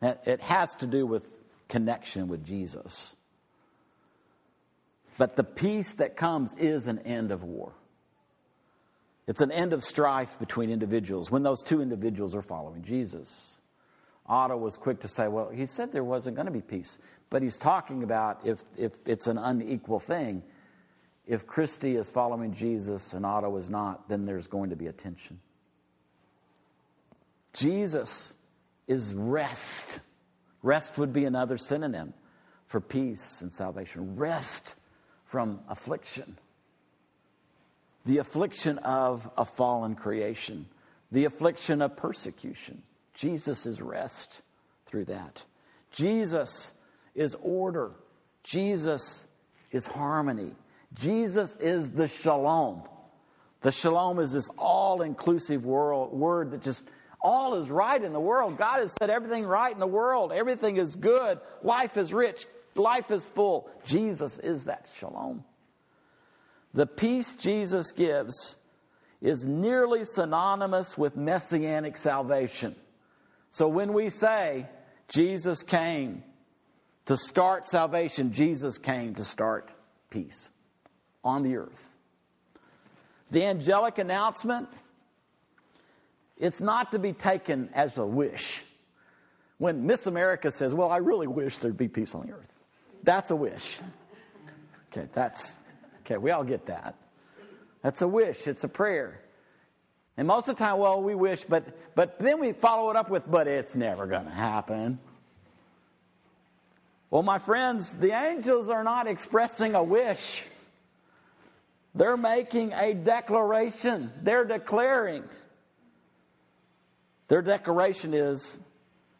It 0.03 0.41
has 0.41 0.75
to 0.77 0.87
do 0.89 1.07
with 1.07 1.39
connection 1.73 2.29
with 2.29 2.45
Jesus. 2.45 3.17
But 5.17 5.37
the 5.37 5.45
peace 5.45 5.95
that 5.95 6.17
comes 6.17 6.55
is 6.59 6.87
an 6.87 7.01
end 7.01 7.33
of 7.33 7.43
war. 7.43 7.73
It's 9.27 9.41
an 9.41 9.51
end 9.51 9.73
of 9.73 9.83
strife 9.83 10.39
between 10.39 10.71
individuals 10.71 11.31
when 11.31 11.43
those 11.43 11.63
two 11.63 11.81
individuals 11.81 12.35
are 12.35 12.43
following 12.43 12.83
Jesus. 12.83 13.59
Otto 14.27 14.57
was 14.57 14.77
quick 14.77 15.01
to 15.01 15.09
say, 15.09 15.29
well, 15.29 15.49
he 15.49 15.65
said 15.65 15.93
there 15.93 16.05
wasn't 16.05 16.37
going 16.37 16.47
to 16.47 16.53
be 16.53 16.61
peace. 16.61 16.99
But 17.31 17.43
he's 17.43 17.57
talking 17.57 18.03
about 18.03 18.41
if, 18.45 18.63
if 18.77 18.93
it's 19.07 19.27
an 19.27 19.39
unequal 19.39 20.01
thing. 20.01 20.43
If 21.27 21.47
Christy 21.47 21.97
is 21.97 22.11
following 22.11 22.53
Jesus 22.53 23.15
and 23.15 23.25
Otto 23.25 23.57
is 23.57 23.71
not, 23.71 24.09
then 24.11 24.27
there's 24.27 24.47
going 24.47 24.71
to 24.71 24.77
be 24.77 24.89
a 24.89 24.93
tension. 24.93 25.41
Jesus 27.55 28.35
is 28.87 29.15
rest. 29.15 30.01
Rest 30.63 30.99
would 30.99 31.13
be 31.13 31.25
another 31.25 31.59
synonym 31.59 32.15
for 32.67 32.81
peace 32.81 33.41
and 33.43 33.53
salvation. 33.53 34.17
Rest 34.17 34.77
from 35.25 35.61
affliction. 35.69 36.39
The 38.05 38.19
affliction 38.19 38.79
of 38.79 39.31
a 39.37 39.45
fallen 39.45 39.95
creation, 39.95 40.67
the 41.11 41.25
affliction 41.25 41.83
of 41.83 41.97
persecution 41.97 42.83
Jesus 43.15 43.67
is 43.67 43.81
rest 43.81 44.43
through 44.87 45.07
that. 45.07 45.43
Jesus 45.91 46.73
is 47.15 47.37
order. 47.43 47.93
Jesus 48.43 49.27
is 49.71 49.87
harmony. 49.87 50.55
Jesus 50.95 51.57
is 51.61 51.91
the 51.93 52.09
shalom. 52.09 52.83
The 53.61 53.73
shalom 53.73 54.19
is 54.19 54.33
this 54.33 54.49
all 54.59 55.03
inclusive 55.03 55.65
word 55.65 56.51
that 56.51 56.63
just 56.63 56.85
all 57.23 57.55
is 57.55 57.71
right 57.71 58.03
in 58.03 58.13
the 58.13 58.21
world. 58.21 58.57
God 58.57 58.81
has 58.81 58.93
said 58.93 59.11
everything 59.11 59.45
right 59.45 59.73
in 59.73 59.81
the 59.81 59.87
world. 59.87 60.33
Everything 60.33 60.77
is 60.77 60.97
good. 60.97 61.41
Life 61.63 61.97
is 61.97 62.13
rich. 62.13 62.47
Life 62.75 63.11
is 63.11 63.25
full. 63.25 63.71
Jesus 63.85 64.39
is 64.39 64.65
that 64.65 64.89
shalom. 64.99 65.45
The 66.75 66.87
peace 66.87 67.35
Jesus 67.35 67.93
gives 67.93 68.57
is 69.21 69.47
nearly 69.47 70.05
synonymous 70.05 70.99
with 70.99 71.17
messianic 71.17 71.97
salvation. 71.97 72.75
So 73.51 73.69
when 73.69 73.93
we 73.93 74.11
say 74.11 74.67
Jesus 75.09 75.63
came 75.63 76.25
To 77.07 77.17
start 77.17 77.67
salvation, 77.67 78.33
Jesus 78.33 78.79
came 78.79 79.15
to 79.17 79.25
start 79.25 79.71
peace 80.11 80.51
on 81.25 81.43
the 81.43 81.57
earth. 81.57 81.91
The 83.31 83.45
angelic 83.45 83.99
announcement, 83.99 84.69
it's 86.43 86.61
not 86.61 86.91
to 86.91 86.99
be 86.99 87.13
taken 87.13 87.71
as 87.73 87.99
a 87.99 88.05
wish. 88.05 88.63
When 89.59 89.87
Miss 89.87 90.09
America 90.09 90.51
says, 90.51 90.75
Well, 90.75 90.91
I 90.91 90.97
really 90.97 91.29
wish 91.29 91.59
there'd 91.59 91.77
be 91.77 91.87
peace 91.87 92.17
on 92.17 92.27
the 92.27 92.33
earth, 92.33 92.53
that's 93.05 93.31
a 93.31 93.37
wish. 93.37 93.79
Okay, 94.91 95.09
that's, 95.15 95.57
okay, 96.01 96.17
we 96.19 96.33
all 96.33 96.43
get 96.43 96.67
that. 96.67 96.97
That's 97.83 98.03
a 98.03 98.09
wish, 98.09 98.49
it's 98.49 98.65
a 98.65 98.69
prayer. 98.69 99.21
And 100.17 100.27
most 100.27 100.49
of 100.49 100.57
the 100.57 100.65
time, 100.65 100.79
well, 100.79 101.01
we 101.01 101.15
wish, 101.15 101.45
but, 101.45 101.65
but 101.95 102.19
then 102.19 102.41
we 102.41 102.53
follow 102.53 102.91
it 102.91 102.97
up 102.97 103.09
with, 103.09 103.23
but 103.31 103.47
it's 103.47 103.75
never 103.77 104.07
to 104.09 104.19
happen. 104.19 104.99
Well, 107.09 107.23
my 107.23 107.39
friends, 107.39 107.95
the 107.95 108.11
angels 108.11 108.69
are 108.69 108.85
not 108.85 109.07
expressing 109.07 109.75
a 109.75 109.83
wish. 109.83 110.45
They're 111.95 112.17
making 112.17 112.73
a 112.73 112.95
declaration. 112.95 114.11
They're 114.23 114.45
declaring. 114.45 115.25
Their 117.29 117.43
declaration 117.43 118.15
is 118.15 118.59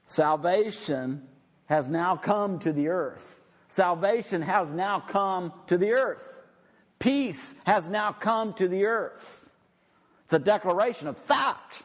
salvation 0.07 1.27
has 1.67 1.89
now 1.89 2.17
come 2.17 2.59
to 2.61 2.73
the 2.73 2.89
earth. 2.89 3.41
Salvation 3.69 4.43
has 4.43 4.71
now 4.71 5.01
come 5.01 5.53
to 5.69 5.79
the 5.79 5.93
earth. 5.93 6.37
Peace 6.99 7.55
has 7.65 7.89
now 7.89 8.13
come 8.13 8.53
to 8.55 8.69
the 8.69 8.85
earth. 8.85 9.49
It's 10.27 10.35
a 10.35 10.39
declaration 10.39 11.09
of 11.09 11.17
fact. 11.17 11.85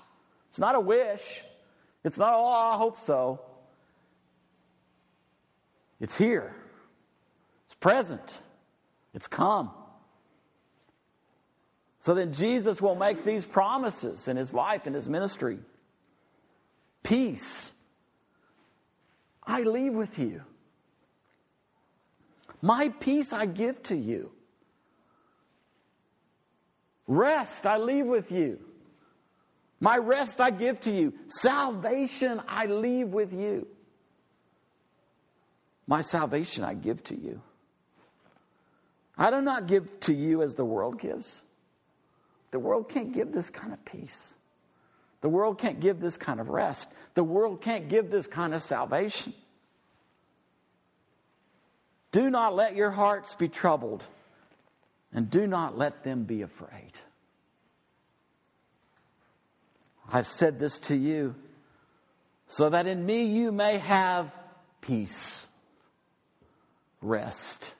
It's 0.49 0.59
not 0.59 0.75
a 0.75 0.79
wish. 0.79 1.43
It's 2.03 2.17
not, 2.17 2.33
oh, 2.33 2.45
I 2.45 2.77
hope 2.77 2.99
so. 2.99 3.41
It's 5.99 6.17
here. 6.17 6.55
It's 7.65 7.75
present. 7.75 8.41
It's 9.13 9.27
come. 9.27 9.71
So 12.01 12.13
then 12.13 12.31
Jesus 12.31 12.81
will 12.81 12.95
make 12.95 13.23
these 13.25 13.43
promises 13.43 14.27
in 14.27 14.37
his 14.37 14.53
life 14.53 14.85
and 14.85 14.95
his 14.95 15.09
ministry. 15.09 15.59
Peace. 17.07 17.71
I 19.41 19.61
leave 19.61 19.93
with 19.93 20.19
you. 20.19 20.41
My 22.61 22.89
peace 22.99 23.31
I 23.31 23.45
give 23.45 23.81
to 23.83 23.95
you. 23.95 24.33
Rest 27.07 27.65
I 27.65 27.77
leave 27.77 28.05
with 28.05 28.29
you. 28.29 28.59
My 29.79 29.95
rest 29.95 30.41
I 30.41 30.49
give 30.49 30.81
to 30.81 30.91
you. 30.91 31.13
Salvation 31.27 32.41
I 32.45 32.65
leave 32.65 33.07
with 33.07 33.31
you. 33.31 33.67
My 35.87 36.01
salvation 36.01 36.65
I 36.65 36.73
give 36.73 37.05
to 37.05 37.15
you. 37.15 37.41
I 39.17 39.31
do 39.31 39.39
not 39.41 39.67
give 39.67 39.97
to 40.01 40.13
you 40.13 40.41
as 40.41 40.55
the 40.55 40.65
world 40.65 40.99
gives. 40.99 41.43
The 42.51 42.59
world 42.59 42.89
can't 42.89 43.13
give 43.13 43.31
this 43.31 43.49
kind 43.49 43.71
of 43.71 43.85
peace. 43.85 44.36
The 45.27 45.31
world 45.31 45.57
can't 45.57 45.81
give 45.81 45.99
this 45.99 46.15
kind 46.15 46.39
of 46.39 46.47
rest. 46.47 46.87
The 47.13 47.23
world 47.23 47.59
can't 47.59 47.89
give 47.89 48.09
this 48.09 48.27
kind 48.27 48.53
of 48.53 48.63
salvation. 48.63 49.33
Do 52.13 52.29
not 52.29 52.55
let 52.55 52.77
your 52.77 52.91
hearts 52.91 53.35
be 53.35 53.49
troubled, 53.49 54.05
and 55.11 55.29
do 55.29 55.45
not 55.45 55.77
let 55.77 56.05
them 56.05 56.23
be 56.23 56.43
afraid. 56.43 56.93
I've 60.09 60.27
said 60.27 60.59
this 60.59 60.79
to 60.87 60.95
you 60.95 61.35
so 62.45 62.69
that 62.69 62.87
in 62.87 63.05
me 63.05 63.25
you 63.25 63.51
may 63.51 63.79
have 63.79 64.31
peace, 64.79 65.49
rest, 67.01 67.75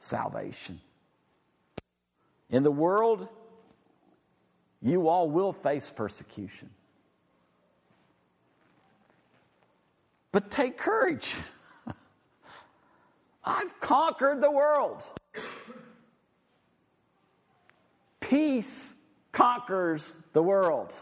salvation. 0.00 0.80
In 2.50 2.64
the 2.64 2.72
world, 2.72 3.28
you 4.82 5.08
all 5.08 5.30
will 5.30 5.52
face 5.52 5.88
persecution. 5.88 6.68
But 10.32 10.50
take 10.50 10.76
courage. 10.76 11.34
I've 13.44 13.80
conquered 13.80 14.40
the 14.40 14.50
world. 14.50 15.04
Peace 18.20 18.94
conquers 19.30 20.16
the 20.32 20.42
world. 20.42 20.94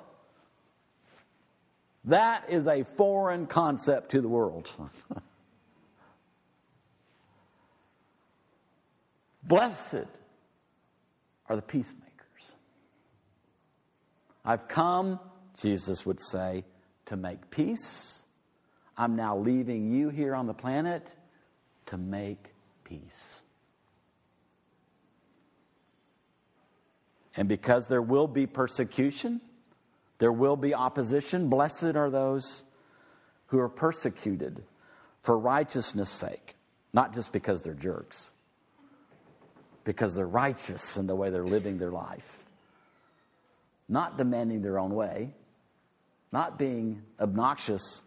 That 2.05 2.45
is 2.49 2.66
a 2.66 2.83
foreign 2.83 3.47
concept 3.47 4.11
to 4.11 4.21
the 4.21 4.29
world. 4.29 4.69
Blessed 9.45 10.07
are 11.49 11.57
the 11.57 11.62
peacemakers. 11.62 12.10
I've 14.44 14.68
come, 14.68 15.20
Jesus 15.61 16.07
would 16.07 16.20
say, 16.20 16.64
to 17.07 17.16
make 17.16 17.50
peace. 17.50 18.24
I'm 18.96 19.16
now 19.16 19.37
leaving 19.37 19.90
you 19.90 20.09
here 20.09 20.35
on 20.35 20.46
the 20.46 20.55
planet 20.55 21.14
to 21.87 21.98
make 21.98 22.53
peace. 22.85 23.42
And 27.37 27.48
because 27.48 27.88
there 27.88 28.03
will 28.03 28.26
be 28.26 28.46
persecution, 28.46 29.40
there 30.18 30.33
will 30.33 30.57
be 30.57 30.74
opposition, 30.74 31.48
blessed 31.48 31.96
are 31.96 32.11
those 32.11 32.64
who 33.46 33.59
are 33.59 33.68
persecuted 33.68 34.62
for 35.22 35.38
righteousness' 35.38 36.11
sake, 36.11 36.57
not 36.92 37.14
just 37.14 37.33
because 37.33 37.62
they're 37.62 37.74
jerks 37.74 38.33
because 39.85 40.14
they're 40.14 40.26
righteous 40.26 40.96
in 40.96 41.07
the 41.07 41.14
way 41.14 41.31
they're 41.31 41.44
living 41.44 41.79
their 41.79 41.90
life, 41.90 42.46
not 43.90 44.16
demanding 44.16 44.62
their 44.62 44.79
own 44.79 44.94
way, 44.94 45.35
not 46.33 46.59
being 46.59 47.03
obnoxious 47.18 48.03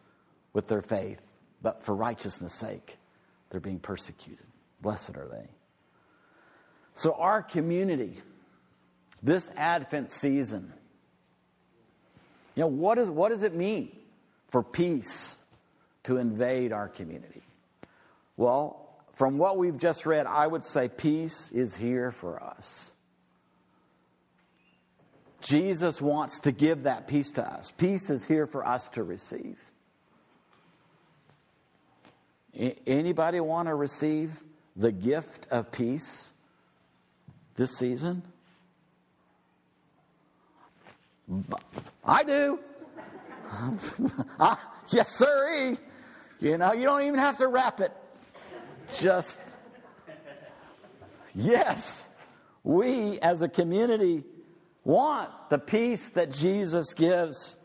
with 0.54 0.67
their 0.67 0.82
faith, 0.82 1.22
but 1.62 1.84
for 1.84 1.93
righteousness' 1.93 2.56
sake, 2.56 2.98
they're 3.50 3.60
being 3.60 3.80
persecuted. 3.80 4.46
Blessed 4.82 5.17
are 5.17 5.28
they. 5.28 5.48
So, 6.96 7.13
our 7.13 7.41
community, 7.41 8.22
this 9.22 9.52
Advent 9.58 10.12
season, 10.12 10.72
you 12.56 12.62
know, 12.62 12.67
what, 12.67 12.98
is, 12.98 13.10
what 13.10 13.30
does 13.30 13.43
it 13.43 13.54
mean 13.54 13.96
for 14.48 14.63
peace 14.63 15.38
to 16.04 16.17
invade 16.17 16.72
our 16.72 16.88
community? 16.88 17.41
Well, 18.38 18.80
from 19.15 19.38
what 19.38 19.58
we've 19.58 19.78
just 19.78 20.06
read, 20.06 20.28
I 20.28 20.48
would 20.48 20.63
say 20.63 20.88
peace 20.88 21.52
is 21.52 21.76
here 21.76 22.12
for 22.12 22.41
us. 22.41 22.93
Jesus 25.44 26.02
wants 26.02 26.40
to 26.40 26.52
give 26.52 26.84
that 26.84 27.08
peace 27.08 27.32
to 27.34 27.46
us. 27.46 27.70
Peace 27.70 28.10
is 28.10 28.24
here 28.24 28.48
for 28.48 28.66
us 28.66 28.88
to 28.90 29.04
receive. 29.04 29.60
Anybody 32.88 33.40
want 33.42 33.68
to 33.68 33.76
receive 33.76 34.42
the 34.76 34.92
gift 34.92 35.48
of 35.52 35.70
peace 35.72 36.32
this 37.56 37.78
season? 37.78 38.24
I 42.06 42.24
do. 42.24 42.60
Ah, 44.40 44.60
yes, 44.88 45.16
sir. 45.16 45.78
You 46.40 46.58
know, 46.58 46.74
you 46.74 46.84
don't 46.86 47.04
even 47.04 47.20
have 47.20 47.38
to 47.38 47.48
wrap 47.48 47.80
it 47.82 47.92
just, 48.98 49.38
yes, 51.36 52.10
we 52.64 53.20
as 53.20 53.44
a 53.44 53.48
community 53.48 54.24
want 54.84 55.30
the 55.50 55.60
peace 55.60 56.10
that 56.10 56.32
Jesus 56.32 56.93
gives. 56.93 57.58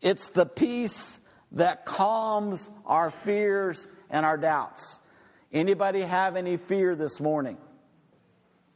It's 0.00 0.30
the 0.30 0.46
peace 0.46 1.20
that 1.52 1.84
calms 1.84 2.70
our 2.86 3.10
fears 3.10 3.88
and 4.08 4.24
our 4.24 4.36
doubts. 4.36 5.00
Anybody 5.52 6.02
have 6.02 6.36
any 6.36 6.56
fear 6.56 6.94
this 6.94 7.20
morning? 7.20 7.58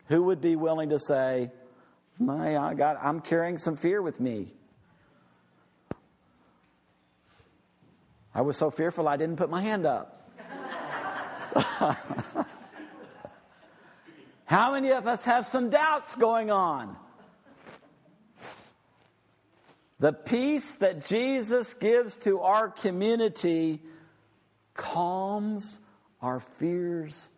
Who 0.08 0.24
would 0.24 0.40
be 0.40 0.56
willing 0.56 0.90
to 0.90 0.98
say, 0.98 1.50
"My, 2.18 2.58
I 2.58 2.74
got, 2.74 2.98
I'm 3.00 3.20
carrying 3.20 3.58
some 3.58 3.76
fear 3.76 4.02
with 4.02 4.20
me. 4.20 4.52
I 8.34 8.42
was 8.42 8.56
so 8.56 8.70
fearful 8.70 9.08
I 9.08 9.16
didn't 9.16 9.36
put 9.36 9.50
my 9.50 9.62
hand 9.62 9.86
up." 9.86 10.28
How 14.46 14.72
many 14.72 14.90
of 14.90 15.06
us 15.06 15.24
have 15.24 15.46
some 15.46 15.70
doubts 15.70 16.16
going 16.16 16.50
on? 16.50 16.96
The 20.00 20.12
peace 20.12 20.72
that 20.74 21.06
Jesus 21.06 21.74
gives 21.74 22.16
to 22.18 22.40
our 22.40 22.68
community 22.68 23.80
calms 24.74 25.80
our 26.20 26.40
fears 26.40 27.28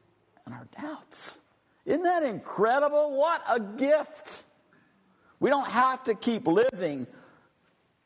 and 0.44 0.54
our 0.54 0.66
doubts. 0.80 1.38
Isn't 1.84 2.04
that 2.04 2.22
incredible? 2.22 3.16
What 3.16 3.42
a 3.48 3.60
gift! 3.60 4.42
We 5.38 5.50
don't 5.50 5.68
have 5.68 6.04
to 6.04 6.14
keep 6.14 6.46
living 6.46 7.06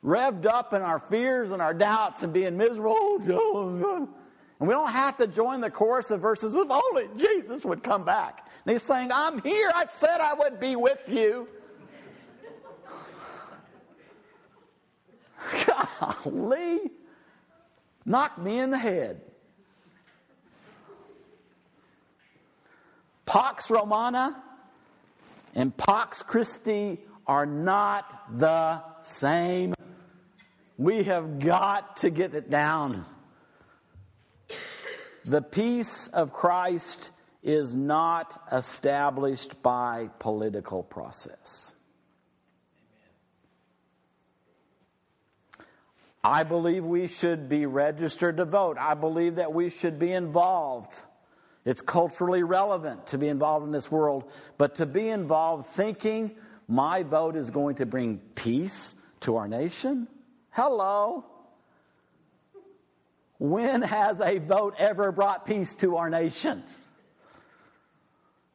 revved 0.04 0.46
up 0.46 0.72
in 0.72 0.82
our 0.82 0.98
fears 0.98 1.52
and 1.52 1.60
our 1.60 1.74
doubts 1.74 2.22
and 2.22 2.32
being 2.32 2.56
miserable. 2.56 2.96
Oh, 2.98 4.08
and 4.58 4.68
we 4.68 4.74
don't 4.74 4.90
have 4.90 5.16
to 5.18 5.26
join 5.26 5.60
the 5.60 5.70
chorus 5.70 6.10
of 6.10 6.20
verses 6.20 6.54
if 6.54 6.70
only 6.70 7.08
Jesus 7.16 7.64
would 7.64 7.82
come 7.82 8.04
back. 8.04 8.46
And 8.64 8.72
he's 8.72 8.82
saying, 8.82 9.10
I'm 9.12 9.40
here. 9.40 9.70
I 9.74 9.86
said 9.86 10.20
I 10.20 10.34
would 10.34 10.60
be 10.60 10.76
with 10.76 11.02
you. 11.08 11.48
Golly. 16.24 16.90
Knock 18.04 18.38
me 18.38 18.58
in 18.58 18.70
the 18.70 18.78
head. 18.78 19.20
Pax 23.26 23.70
Romana 23.70 24.42
and 25.54 25.76
Pax 25.76 26.22
Christi 26.22 26.98
are 27.26 27.46
not 27.46 28.38
the 28.38 28.82
same. 29.02 29.74
We 30.78 31.04
have 31.04 31.38
got 31.38 31.98
to 31.98 32.10
get 32.10 32.34
it 32.34 32.50
down. 32.50 33.04
The 35.24 35.42
peace 35.42 36.08
of 36.08 36.32
Christ 36.32 37.10
is 37.42 37.76
not 37.76 38.40
established 38.50 39.62
by 39.62 40.08
political 40.18 40.82
process. 40.82 41.74
I 46.22 46.42
believe 46.42 46.84
we 46.84 47.08
should 47.08 47.48
be 47.48 47.66
registered 47.66 48.36
to 48.36 48.44
vote. 48.44 48.76
I 48.78 48.94
believe 48.94 49.36
that 49.36 49.54
we 49.54 49.70
should 49.70 49.98
be 49.98 50.12
involved. 50.12 50.94
It's 51.64 51.80
culturally 51.80 52.42
relevant 52.42 53.08
to 53.08 53.18
be 53.18 53.28
involved 53.28 53.66
in 53.66 53.72
this 53.72 53.90
world, 53.90 54.30
but 54.58 54.76
to 54.76 54.86
be 54.86 55.08
involved 55.08 55.66
thinking 55.66 56.36
my 56.68 57.02
vote 57.02 57.36
is 57.36 57.50
going 57.50 57.76
to 57.76 57.86
bring 57.86 58.18
peace 58.34 58.94
to 59.20 59.36
our 59.36 59.48
nation? 59.48 60.06
Hello. 60.50 61.24
When 63.38 63.82
has 63.82 64.20
a 64.20 64.38
vote 64.38 64.74
ever 64.78 65.12
brought 65.12 65.46
peace 65.46 65.74
to 65.76 65.96
our 65.96 66.10
nation? 66.10 66.62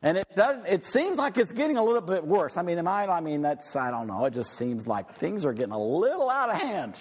And 0.02 0.18
it 0.18 0.28
doesn't, 0.36 0.68
it 0.68 0.86
seems 0.86 1.18
like 1.18 1.38
it's 1.38 1.52
getting 1.52 1.78
a 1.78 1.84
little 1.84 2.02
bit 2.02 2.24
worse. 2.24 2.58
I 2.58 2.62
mean, 2.62 2.78
am 2.78 2.88
I, 2.88 3.08
I 3.08 3.22
mean, 3.22 3.42
that's, 3.42 3.76
I 3.76 3.90
don't 3.90 4.06
know. 4.06 4.26
It 4.26 4.34
just 4.34 4.54
seems 4.54 4.88
like 4.88 5.16
things 5.16 5.46
are 5.46 5.54
getting 5.54 5.74
a 5.74 5.84
little 5.84 6.30
out 6.30 6.52
of 6.52 6.62
hand. 6.62 6.96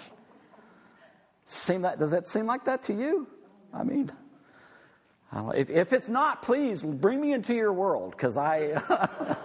Seem 1.45 1.83
that, 1.83 1.99
does 1.99 2.11
that 2.11 2.27
seem 2.27 2.45
like 2.45 2.65
that 2.65 2.83
to 2.83 2.93
you? 2.93 3.27
I 3.73 3.83
mean, 3.83 4.11
I 5.31 5.49
if, 5.55 5.69
if 5.69 5.93
it's 5.93 6.09
not, 6.09 6.41
please 6.41 6.83
bring 6.83 7.21
me 7.21 7.33
into 7.33 7.53
your 7.53 7.73
world 7.73 8.11
because 8.11 8.37
I. 8.37 8.67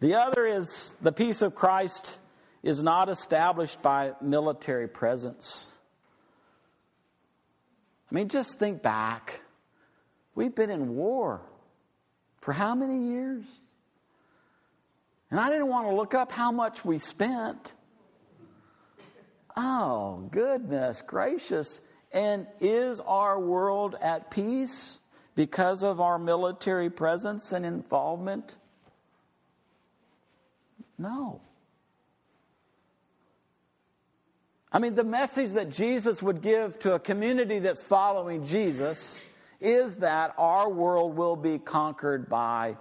the 0.00 0.14
other 0.14 0.46
is 0.46 0.96
the 1.02 1.12
peace 1.12 1.42
of 1.42 1.54
Christ 1.54 2.18
is 2.62 2.82
not 2.82 3.08
established 3.08 3.82
by 3.82 4.12
military 4.20 4.88
presence. 4.88 5.76
I 8.10 8.14
mean, 8.14 8.28
just 8.28 8.58
think 8.58 8.82
back. 8.82 9.40
We've 10.34 10.54
been 10.54 10.70
in 10.70 10.96
war 10.96 11.42
for 12.40 12.52
how 12.52 12.74
many 12.74 13.08
years? 13.08 13.44
And 15.30 15.40
I 15.40 15.48
didn't 15.48 15.68
want 15.68 15.88
to 15.88 15.94
look 15.94 16.14
up 16.14 16.32
how 16.32 16.52
much 16.52 16.84
we 16.84 16.98
spent. 16.98 17.74
Oh, 19.56 20.28
goodness 20.30 21.00
gracious. 21.00 21.80
And 22.12 22.46
is 22.60 23.00
our 23.00 23.40
world 23.40 23.96
at 24.00 24.30
peace 24.30 25.00
because 25.34 25.82
of 25.82 26.00
our 26.00 26.18
military 26.18 26.90
presence 26.90 27.52
and 27.52 27.64
involvement? 27.64 28.56
No. 30.98 31.40
I 34.70 34.78
mean, 34.78 34.94
the 34.94 35.04
message 35.04 35.52
that 35.52 35.70
Jesus 35.70 36.22
would 36.22 36.40
give 36.40 36.78
to 36.80 36.94
a 36.94 36.98
community 36.98 37.58
that's 37.58 37.82
following 37.82 38.44
Jesus 38.44 39.22
is 39.60 39.96
that 39.96 40.34
our 40.38 40.68
world 40.70 41.16
will 41.16 41.36
be 41.36 41.58
conquered 41.58 42.28
by 42.28 42.76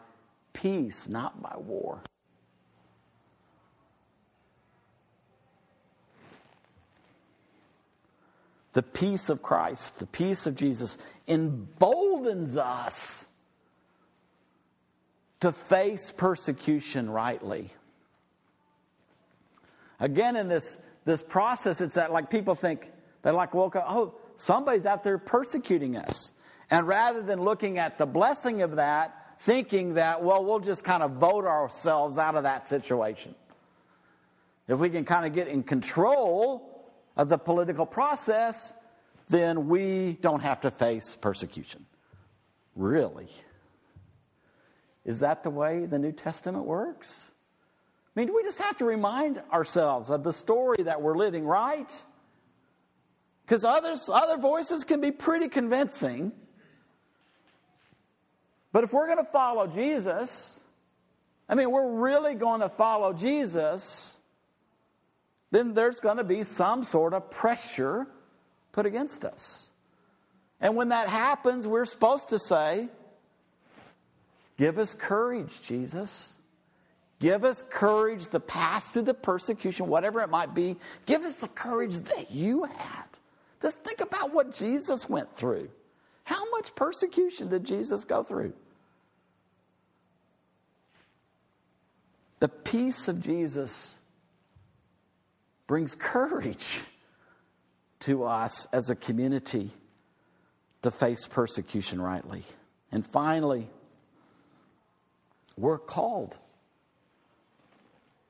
peace, 0.54 1.10
not 1.10 1.42
by 1.42 1.56
war. 1.58 2.02
The 8.74 8.84
peace 8.84 9.30
of 9.30 9.42
Christ, 9.42 10.00
the 10.00 10.06
peace 10.06 10.48
of 10.48 10.56
Jesus, 10.56 10.98
emboldens 11.28 12.56
us 12.56 13.26
to 15.42 15.52
face 15.52 16.12
persecution 16.12 17.10
rightly. 17.10 17.70
Again, 20.00 20.36
in 20.36 20.48
this 20.48 20.80
this 21.04 21.22
process, 21.22 21.82
it's 21.82 21.96
that 21.96 22.12
like 22.12 22.30
people 22.30 22.56
think, 22.56 22.92
they 23.24 23.32
like 23.32 23.54
woke 23.54 23.76
up, 23.76 23.86
oh, 23.90 24.16
somebody's 24.36 24.86
out 24.86 25.04
there 25.04 25.18
persecuting 25.18 25.98
us. 25.98 26.32
And 26.70 26.88
rather 26.88 27.22
than 27.22 27.42
looking 27.42 27.78
at 27.78 27.98
the 27.98 28.06
blessing 28.06 28.62
of 28.62 28.76
that, 28.76 29.40
thinking 29.40 29.96
that, 29.96 30.24
well, 30.24 30.44
we'll 30.46 30.60
just 30.60 30.84
kind 30.84 31.02
of 31.02 31.14
vote 31.14 31.46
ourselves 31.46 32.18
out 32.18 32.36
of 32.36 32.44
that 32.44 32.70
situation. 32.70 33.34
If 34.68 34.80
we 34.80 34.90
can 34.90 35.04
kind 35.04 35.26
of 35.26 35.34
get 35.34 35.48
in 35.48 35.64
control 35.64 36.71
of 37.18 37.30
the 37.30 37.38
political 37.38 37.86
process, 37.86 38.74
then 39.28 39.68
we 39.68 40.14
don't 40.22 40.42
have 40.42 40.62
to 40.62 40.72
face 40.72 41.16
persecution. 41.16 41.86
Really? 42.76 43.30
Is 45.06 45.20
that 45.20 45.44
the 45.44 45.50
way 45.50 45.86
the 45.86 46.00
New 46.00 46.12
Testament 46.12 46.66
works? 46.66 47.32
I 48.16 48.20
mean, 48.20 48.28
do 48.28 48.36
we 48.36 48.44
just 48.44 48.60
have 48.60 48.78
to 48.78 48.86
remind 48.86 49.42
ourselves 49.52 50.10
of 50.10 50.24
the 50.24 50.34
story 50.34 50.84
that 50.84 51.02
we're 51.02 51.18
living, 51.18 51.46
right? 51.46 52.06
Because 53.46 53.66
others, 53.66 54.10
other 54.12 54.38
voices 54.38 54.84
can 54.84 55.02
be 55.02 55.12
pretty 55.12 55.50
convincing. 55.50 56.32
But 58.72 58.84
if 58.86 58.94
we're 58.94 59.08
going 59.08 59.18
to 59.18 59.32
follow 59.32 59.68
Jesus, 59.68 60.62
I 61.50 61.56
mean, 61.56 61.72
we're 61.72 62.00
really 62.00 62.36
going 62.36 62.62
to 62.62 62.70
follow 62.70 63.12
Jesus, 63.12 64.21
then 65.52 65.74
there's 65.74 66.00
going 66.00 66.18
to 66.18 66.24
be 66.24 66.44
some 66.44 66.84
sort 66.84 67.14
of 67.14 67.30
pressure 67.30 68.08
put 68.72 68.86
against 68.86 69.26
us. 69.26 69.70
And 70.60 70.76
when 70.76 70.90
that 70.90 71.10
happens, 71.10 71.68
we're 71.68 71.86
supposed 71.86 72.30
to 72.30 72.40
say, 72.40 72.88
Give 74.58 74.78
us 74.78 74.94
courage, 74.94 75.62
Jesus. 75.64 76.36
Give 77.20 77.44
us 77.46 77.64
courage 77.70 78.28
to 78.30 78.40
pass 78.40 78.92
through 78.92 79.04
the 79.04 79.14
persecution, 79.14 79.88
whatever 79.88 80.22
it 80.22 80.30
might 80.30 80.54
be. 80.54 80.76
Give 81.06 81.24
us 81.24 81.36
the 81.36 81.48
courage 81.48 81.98
that 81.98 82.32
you 82.32 82.64
had. 82.64 83.06
Just 83.62 83.78
think 83.80 84.02
about 84.02 84.34
what 84.34 84.54
Jesus 84.54 85.10
went 85.10 85.36
through. 85.36 85.70
How 86.24 86.50
much 86.52 86.76
persecution 86.76 87.50
did 87.50 87.64
Jesus 87.64 88.06
go 88.06 88.24
through? 88.24 88.54
The 92.40 92.50
peace 92.50 93.08
of 93.08 93.22
Jesus 93.22 94.00
brings 95.72 95.96
courage 95.96 96.82
to 98.02 98.26
us 98.26 98.68
as 98.74 98.90
a 98.90 98.96
community 98.96 99.72
to 100.82 100.92
face 100.92 101.26
persecution 101.30 102.02
rightly. 102.02 102.44
And 102.92 103.06
finally, 103.06 103.70
we're 105.56 105.78
called 105.78 106.36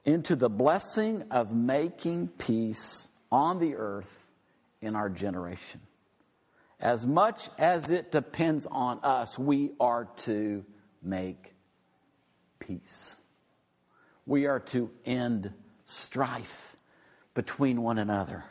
into 0.05 0.35
the 0.35 0.51
blessing 0.51 1.23
of 1.31 1.51
making 1.51 2.27
peace 2.27 3.07
on 3.31 3.57
the 3.57 3.73
earth 3.73 4.27
in 4.79 4.95
our 4.95 5.09
generation. 5.09 5.81
As 6.79 7.07
much 7.07 7.49
as 7.57 7.89
it 7.89 8.11
depends 8.11 8.67
on 8.67 8.99
us, 9.01 9.39
we 9.39 9.71
are 9.79 10.07
to 10.17 10.63
make 11.01 11.55
peace. 12.59 13.15
We 14.27 14.45
are 14.45 14.59
to 14.59 14.91
end 15.07 15.51
strife 15.85 16.77
between 17.33 17.81
one 17.81 17.97
another. 17.97 18.43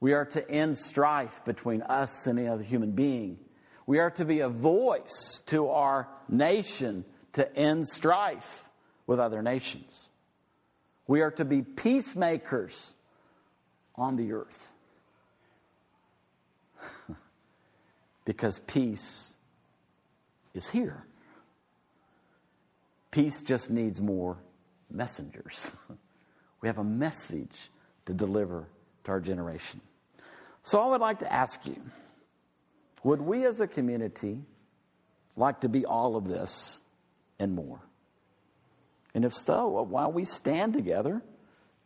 We 0.00 0.12
are 0.12 0.24
to 0.26 0.50
end 0.50 0.78
strife 0.78 1.44
between 1.44 1.82
us 1.82 2.26
and 2.26 2.38
any 2.38 2.48
other 2.48 2.62
human 2.62 2.92
being. 2.92 3.38
We 3.86 3.98
are 3.98 4.10
to 4.12 4.24
be 4.24 4.40
a 4.40 4.48
voice 4.48 5.42
to 5.46 5.68
our 5.68 6.08
nation 6.28 7.04
to 7.34 7.56
end 7.56 7.86
strife 7.86 8.68
with 9.06 9.20
other 9.20 9.42
nations. 9.42 10.10
We 11.06 11.20
are 11.20 11.30
to 11.32 11.44
be 11.44 11.62
peacemakers 11.62 12.94
on 13.94 14.16
the 14.16 14.32
earth. 14.32 14.72
because 18.24 18.58
peace 18.60 19.36
is 20.54 20.68
here. 20.68 21.04
Peace 23.10 23.42
just 23.42 23.70
needs 23.70 24.00
more 24.02 24.36
messengers. 24.90 25.70
we 26.66 26.68
have 26.68 26.78
a 26.78 26.82
message 26.82 27.70
to 28.06 28.12
deliver 28.12 28.66
to 29.04 29.12
our 29.12 29.20
generation. 29.20 29.80
So 30.64 30.80
I 30.80 30.88
would 30.88 31.00
like 31.00 31.20
to 31.20 31.32
ask 31.32 31.64
you 31.64 31.80
would 33.04 33.22
we 33.22 33.46
as 33.46 33.60
a 33.60 33.68
community 33.68 34.42
like 35.36 35.60
to 35.60 35.68
be 35.68 35.86
all 35.86 36.16
of 36.16 36.26
this 36.26 36.80
and 37.38 37.54
more? 37.54 37.78
And 39.14 39.24
if 39.24 39.32
so, 39.32 39.80
why 39.82 40.02
don't 40.02 40.14
we 40.14 40.24
stand 40.24 40.72
together 40.72 41.22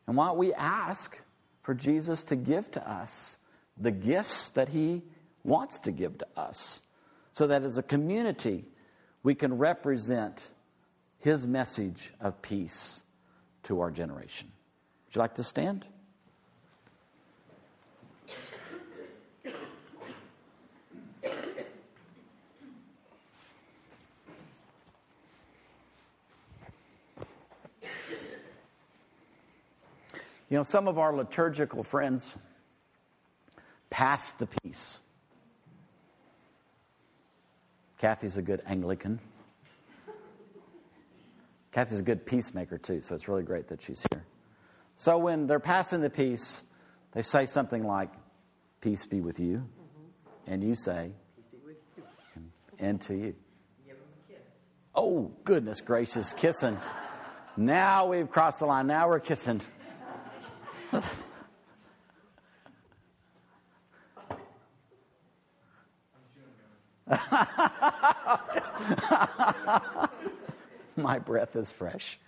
and 0.07 0.16
why 0.16 0.29
don't 0.29 0.38
we 0.38 0.55
ask 0.55 1.21
for 1.61 1.75
Jesus 1.75 2.25
to 2.25 2.37
give 2.37 2.71
to 2.71 2.90
us 2.90 3.37
the 3.77 3.90
gifts 3.90 4.49
that 4.49 4.71
He 4.71 5.03
wants 5.45 5.81
to 5.81 5.93
give 5.93 6.16
to 6.16 6.27
us 6.38 6.81
so 7.33 7.49
that 7.49 7.64
as 7.64 7.77
a 7.77 7.83
community 7.83 8.64
we 9.23 9.35
can 9.35 9.59
represent 9.59 10.49
His 11.19 11.47
message 11.47 12.14
of 12.19 12.40
peace 12.40 13.03
to 13.64 13.81
our 13.81 13.90
generation. 13.90 14.51
Would 15.11 15.16
you 15.16 15.23
like 15.23 15.35
to 15.35 15.42
stand? 15.42 15.85
You 30.49 30.57
know, 30.57 30.62
some 30.62 30.87
of 30.87 30.96
our 30.96 31.12
liturgical 31.12 31.83
friends 31.83 32.37
pass 33.88 34.31
the 34.31 34.46
peace. 34.62 35.01
Kathy's 37.99 38.37
a 38.37 38.42
good 38.42 38.62
Anglican. 38.64 39.18
Kathy's 41.73 41.99
a 41.99 42.05
good 42.05 42.25
peacemaker, 42.25 42.79
too, 42.79 43.01
so 43.01 43.16
it's 43.16 43.27
really 43.27 43.42
great 43.42 43.66
that 43.66 43.83
she's 43.83 44.05
here. 44.12 44.25
So 45.01 45.17
when 45.17 45.47
they're 45.47 45.59
passing 45.59 46.03
the 46.03 46.11
peace, 46.11 46.61
they 47.13 47.23
say 47.23 47.47
something 47.47 47.83
like, 47.85 48.11
Peace 48.83 49.07
be 49.07 49.23
with 49.23 49.41
you. 49.41 49.57
Mm-hmm. 49.57 50.53
And 50.53 50.63
you 50.63 50.75
say, 50.75 51.13
and, 52.35 52.51
and 52.79 53.01
to 53.01 53.15
you. 53.15 53.35
Oh, 54.95 55.33
goodness 55.45 55.81
gracious, 55.81 56.35
kissing. 56.35 56.77
now 57.57 58.09
we've 58.09 58.31
crossed 58.31 58.59
the 58.59 58.67
line. 58.67 58.89
Now 58.89 59.09
we're 59.09 59.21
kissing. 59.21 59.63
My 70.97 71.19
breath 71.19 71.57
is 71.57 71.71
fresh. 71.71 72.19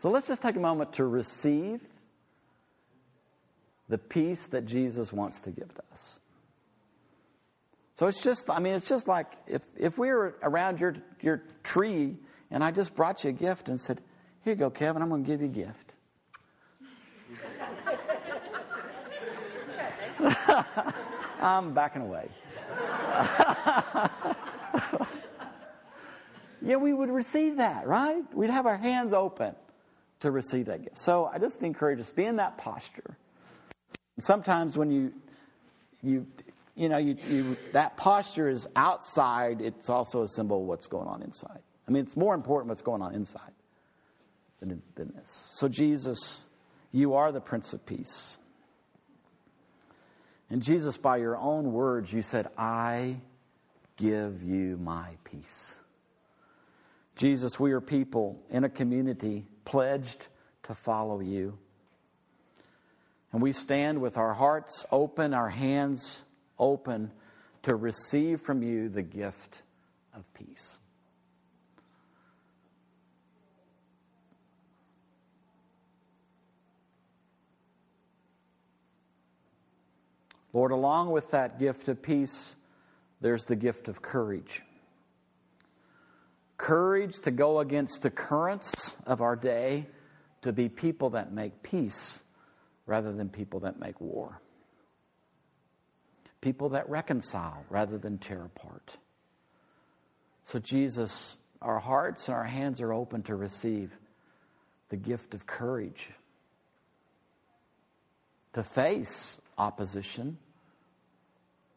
So 0.00 0.08
let's 0.08 0.26
just 0.26 0.40
take 0.40 0.56
a 0.56 0.60
moment 0.60 0.94
to 0.94 1.04
receive 1.04 1.82
the 3.90 3.98
peace 3.98 4.46
that 4.46 4.64
Jesus 4.64 5.12
wants 5.12 5.42
to 5.42 5.50
give 5.50 5.74
to 5.74 5.82
us. 5.92 6.20
So 7.92 8.06
it's 8.06 8.22
just, 8.22 8.48
I 8.48 8.60
mean, 8.60 8.72
it's 8.72 8.88
just 8.88 9.06
like 9.06 9.26
if, 9.46 9.62
if 9.76 9.98
we 9.98 10.08
were 10.08 10.36
around 10.42 10.80
your, 10.80 10.94
your 11.20 11.42
tree 11.62 12.16
and 12.50 12.64
I 12.64 12.70
just 12.70 12.94
brought 12.94 13.24
you 13.24 13.28
a 13.28 13.34
gift 13.34 13.68
and 13.68 13.78
said, 13.78 14.00
Here 14.42 14.54
you 14.54 14.58
go, 14.58 14.70
Kevin, 14.70 15.02
I'm 15.02 15.10
going 15.10 15.22
to 15.22 15.30
give 15.30 15.42
you 15.42 15.48
a 15.48 15.50
gift. 15.50 15.92
I'm 21.42 21.74
backing 21.74 22.00
away. 22.00 22.30
yeah, 26.62 26.76
we 26.76 26.94
would 26.94 27.10
receive 27.10 27.58
that, 27.58 27.86
right? 27.86 28.22
We'd 28.34 28.48
have 28.48 28.64
our 28.64 28.78
hands 28.78 29.12
open 29.12 29.54
to 30.20 30.30
receive 30.30 30.66
that 30.66 30.82
gift. 30.82 30.98
So 30.98 31.30
I 31.32 31.38
just 31.38 31.62
encourage 31.62 32.00
us 32.00 32.10
be 32.10 32.24
in 32.24 32.36
that 32.36 32.58
posture. 32.58 33.16
And 34.16 34.24
sometimes 34.24 34.76
when 34.76 34.90
you 34.90 35.12
you 36.02 36.26
you 36.74 36.88
know 36.88 36.98
you, 36.98 37.16
you 37.28 37.56
that 37.72 37.96
posture 37.96 38.48
is 38.48 38.66
outside, 38.76 39.60
it's 39.60 39.88
also 39.88 40.22
a 40.22 40.28
symbol 40.28 40.62
of 40.62 40.66
what's 40.66 40.86
going 40.86 41.08
on 41.08 41.22
inside. 41.22 41.60
I 41.88 41.92
mean, 41.92 42.04
it's 42.04 42.16
more 42.16 42.34
important 42.34 42.68
what's 42.68 42.82
going 42.82 43.02
on 43.02 43.14
inside 43.14 43.52
than, 44.60 44.80
than 44.94 45.12
this. 45.16 45.46
So 45.50 45.68
Jesus, 45.68 46.46
you 46.92 47.14
are 47.14 47.32
the 47.32 47.40
Prince 47.40 47.72
of 47.72 47.84
Peace. 47.84 48.38
And 50.50 50.62
Jesus, 50.62 50.96
by 50.96 51.16
your 51.16 51.36
own 51.36 51.72
words, 51.72 52.12
you 52.12 52.22
said, 52.22 52.48
I 52.56 53.16
give 53.96 54.42
you 54.42 54.76
my 54.76 55.10
peace. 55.24 55.74
Jesus, 57.20 57.60
we 57.60 57.72
are 57.72 57.82
people 57.82 58.40
in 58.48 58.64
a 58.64 58.68
community 58.70 59.44
pledged 59.66 60.28
to 60.62 60.74
follow 60.74 61.20
you. 61.20 61.58
And 63.30 63.42
we 63.42 63.52
stand 63.52 64.00
with 64.00 64.16
our 64.16 64.32
hearts 64.32 64.86
open, 64.90 65.34
our 65.34 65.50
hands 65.50 66.22
open 66.58 67.10
to 67.64 67.74
receive 67.74 68.40
from 68.40 68.62
you 68.62 68.88
the 68.88 69.02
gift 69.02 69.60
of 70.14 70.24
peace. 70.32 70.78
Lord, 80.54 80.70
along 80.70 81.10
with 81.10 81.32
that 81.32 81.58
gift 81.58 81.90
of 81.90 82.00
peace, 82.00 82.56
there's 83.20 83.44
the 83.44 83.56
gift 83.56 83.88
of 83.88 84.00
courage. 84.00 84.62
Courage 86.60 87.20
to 87.20 87.30
go 87.30 87.60
against 87.60 88.02
the 88.02 88.10
currents 88.10 88.94
of 89.06 89.22
our 89.22 89.34
day, 89.34 89.86
to 90.42 90.52
be 90.52 90.68
people 90.68 91.08
that 91.10 91.32
make 91.32 91.62
peace 91.62 92.22
rather 92.84 93.14
than 93.14 93.30
people 93.30 93.60
that 93.60 93.80
make 93.80 93.98
war. 93.98 94.42
People 96.42 96.68
that 96.68 96.86
reconcile 96.90 97.64
rather 97.70 97.96
than 97.96 98.18
tear 98.18 98.44
apart. 98.44 98.98
So, 100.42 100.58
Jesus, 100.58 101.38
our 101.62 101.78
hearts 101.78 102.28
and 102.28 102.36
our 102.36 102.44
hands 102.44 102.82
are 102.82 102.92
open 102.92 103.22
to 103.22 103.36
receive 103.36 103.96
the 104.90 104.98
gift 104.98 105.32
of 105.32 105.46
courage 105.46 106.10
to 108.52 108.62
face 108.62 109.40
opposition 109.56 110.36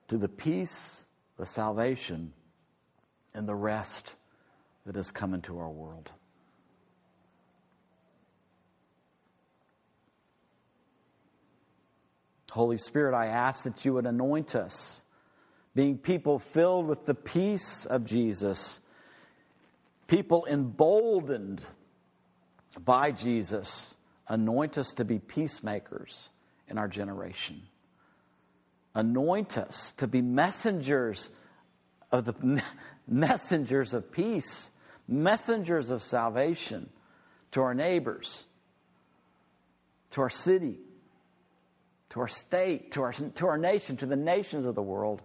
to 0.10 0.18
the 0.18 0.28
peace, 0.28 1.06
the 1.38 1.46
salvation, 1.46 2.34
and 3.34 3.48
the 3.48 3.56
rest 3.56 4.16
that 4.86 4.96
has 4.96 5.12
come 5.12 5.34
into 5.34 5.58
our 5.58 5.70
world. 5.70 6.12
Holy 12.52 12.78
Spirit, 12.78 13.16
I 13.16 13.28
ask 13.28 13.64
that 13.64 13.84
you 13.84 13.94
would 13.94 14.06
anoint 14.06 14.56
us, 14.56 15.04
being 15.74 15.98
people 15.98 16.38
filled 16.38 16.86
with 16.86 17.06
the 17.06 17.16
peace 17.16 17.86
of 17.86 18.06
Jesus, 18.06 18.80
people 20.08 20.46
emboldened 20.46 21.64
by 22.80 23.12
Jesus. 23.12 23.96
Anoint 24.28 24.78
us 24.78 24.94
to 24.94 25.06
be 25.06 25.18
peacemakers 25.18 26.30
in 26.70 26.78
our 26.78 26.88
generation. 26.88 27.64
Anoint 28.94 29.58
us 29.58 29.94
to 29.94 30.08
be 30.08 30.22
messengers 30.22 31.32
of 32.12 32.26
the 32.26 32.62
messengers 33.08 33.96
of 33.96 34.12
peace, 34.12 34.72
messengers 35.08 35.92
of 35.92 36.02
salvation 36.02 36.90
to 37.52 37.62
our 37.62 37.74
neighbors, 37.74 38.46
to 40.12 40.22
our 40.22 40.30
city, 40.30 40.78
to 42.10 42.20
our 42.20 42.28
state, 42.28 42.92
to 42.92 43.02
our, 43.02 43.12
to 43.12 43.48
our 43.48 43.58
nation, 43.58 43.98
to 43.98 44.06
the 44.06 44.16
nations 44.16 44.66
of 44.66 44.76
the 44.76 44.82
world. 44.82 45.22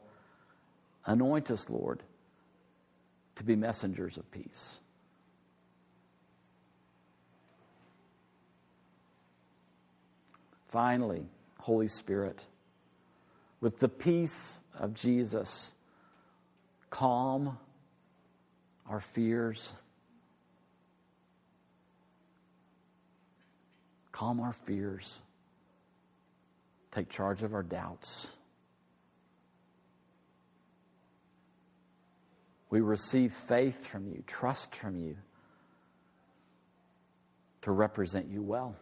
Anoint 1.05 1.51
us, 1.51 1.71
Lord, 1.71 2.03
to 3.37 3.45
be 3.45 3.57
messengers 3.57 4.17
of 4.17 4.31
peace. 4.31 4.81
Finally, 10.67 11.27
Holy 11.61 11.89
Spirit, 11.89 12.45
with 13.61 13.79
the 13.79 13.89
peace 13.89 14.61
of 14.79 14.93
Jesus, 14.93 15.75
calm 16.91 17.59
our 18.89 19.01
fears, 19.01 19.75
calm 24.13 24.41
our 24.41 24.53
fears, 24.53 25.21
take 26.91 27.09
charge 27.09 27.43
of 27.43 27.55
our 27.55 27.63
doubts. 27.63 28.31
We 32.71 32.81
receive 32.81 33.33
faith 33.33 33.87
from 33.87 34.09
you, 34.09 34.23
trust 34.27 34.75
from 34.75 34.97
you 34.97 35.17
to 37.63 37.73
represent 37.73 38.29
you 38.29 38.43
well. 38.43 38.77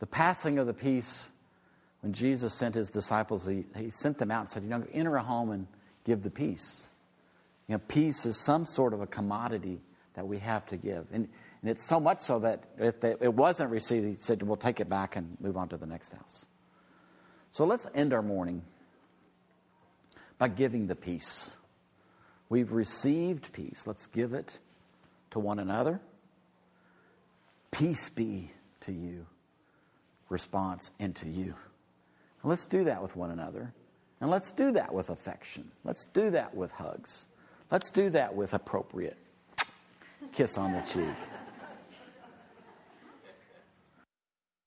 The 0.00 0.06
passing 0.06 0.58
of 0.58 0.66
the 0.66 0.74
peace, 0.74 1.30
when 2.02 2.12
Jesus 2.12 2.54
sent 2.54 2.74
his 2.74 2.90
disciples, 2.90 3.46
he, 3.46 3.64
he 3.76 3.90
sent 3.90 4.18
them 4.18 4.30
out 4.30 4.40
and 4.40 4.50
said, 4.50 4.62
You 4.62 4.68
know, 4.68 4.84
enter 4.92 5.16
a 5.16 5.22
home 5.22 5.50
and 5.50 5.66
give 6.04 6.22
the 6.22 6.30
peace. 6.30 6.92
You 7.66 7.74
know, 7.74 7.82
peace 7.88 8.24
is 8.24 8.36
some 8.36 8.64
sort 8.64 8.94
of 8.94 9.00
a 9.00 9.06
commodity 9.06 9.80
that 10.14 10.26
we 10.26 10.38
have 10.38 10.66
to 10.66 10.76
give. 10.76 11.06
And, 11.12 11.28
and 11.62 11.70
it's 11.70 11.84
so 11.84 11.98
much 11.98 12.20
so 12.20 12.38
that 12.40 12.64
if 12.78 13.00
they, 13.00 13.14
it 13.20 13.34
wasn't 13.34 13.70
received, 13.70 14.06
he 14.06 14.16
said, 14.18 14.42
We'll 14.42 14.56
take 14.56 14.80
it 14.80 14.88
back 14.88 15.16
and 15.16 15.36
move 15.40 15.56
on 15.56 15.68
to 15.70 15.76
the 15.76 15.86
next 15.86 16.12
house. 16.12 16.46
So 17.50 17.64
let's 17.64 17.86
end 17.94 18.12
our 18.12 18.22
morning 18.22 18.62
by 20.38 20.48
giving 20.48 20.86
the 20.86 20.94
peace. 20.94 21.56
We've 22.48 22.72
received 22.72 23.52
peace. 23.52 23.86
Let's 23.86 24.06
give 24.06 24.32
it 24.32 24.58
to 25.32 25.38
one 25.38 25.58
another. 25.58 26.00
Peace 27.70 28.08
be 28.08 28.50
to 28.82 28.92
you. 28.92 29.26
Response 30.28 30.90
into 30.98 31.24
to 31.24 31.30
you. 31.30 31.54
Let's 32.44 32.66
do 32.66 32.84
that 32.84 33.02
with 33.02 33.16
one 33.16 33.30
another. 33.30 33.72
And 34.20 34.30
let's 34.30 34.50
do 34.50 34.72
that 34.72 34.92
with 34.92 35.10
affection. 35.10 35.70
Let's 35.84 36.04
do 36.06 36.30
that 36.30 36.54
with 36.54 36.70
hugs. 36.72 37.26
Let's 37.70 37.90
do 37.90 38.10
that 38.10 38.34
with 38.34 38.54
appropriate 38.54 39.16
kiss 40.32 40.58
on 40.58 40.72
the 40.72 40.80
cheek. 40.80 41.14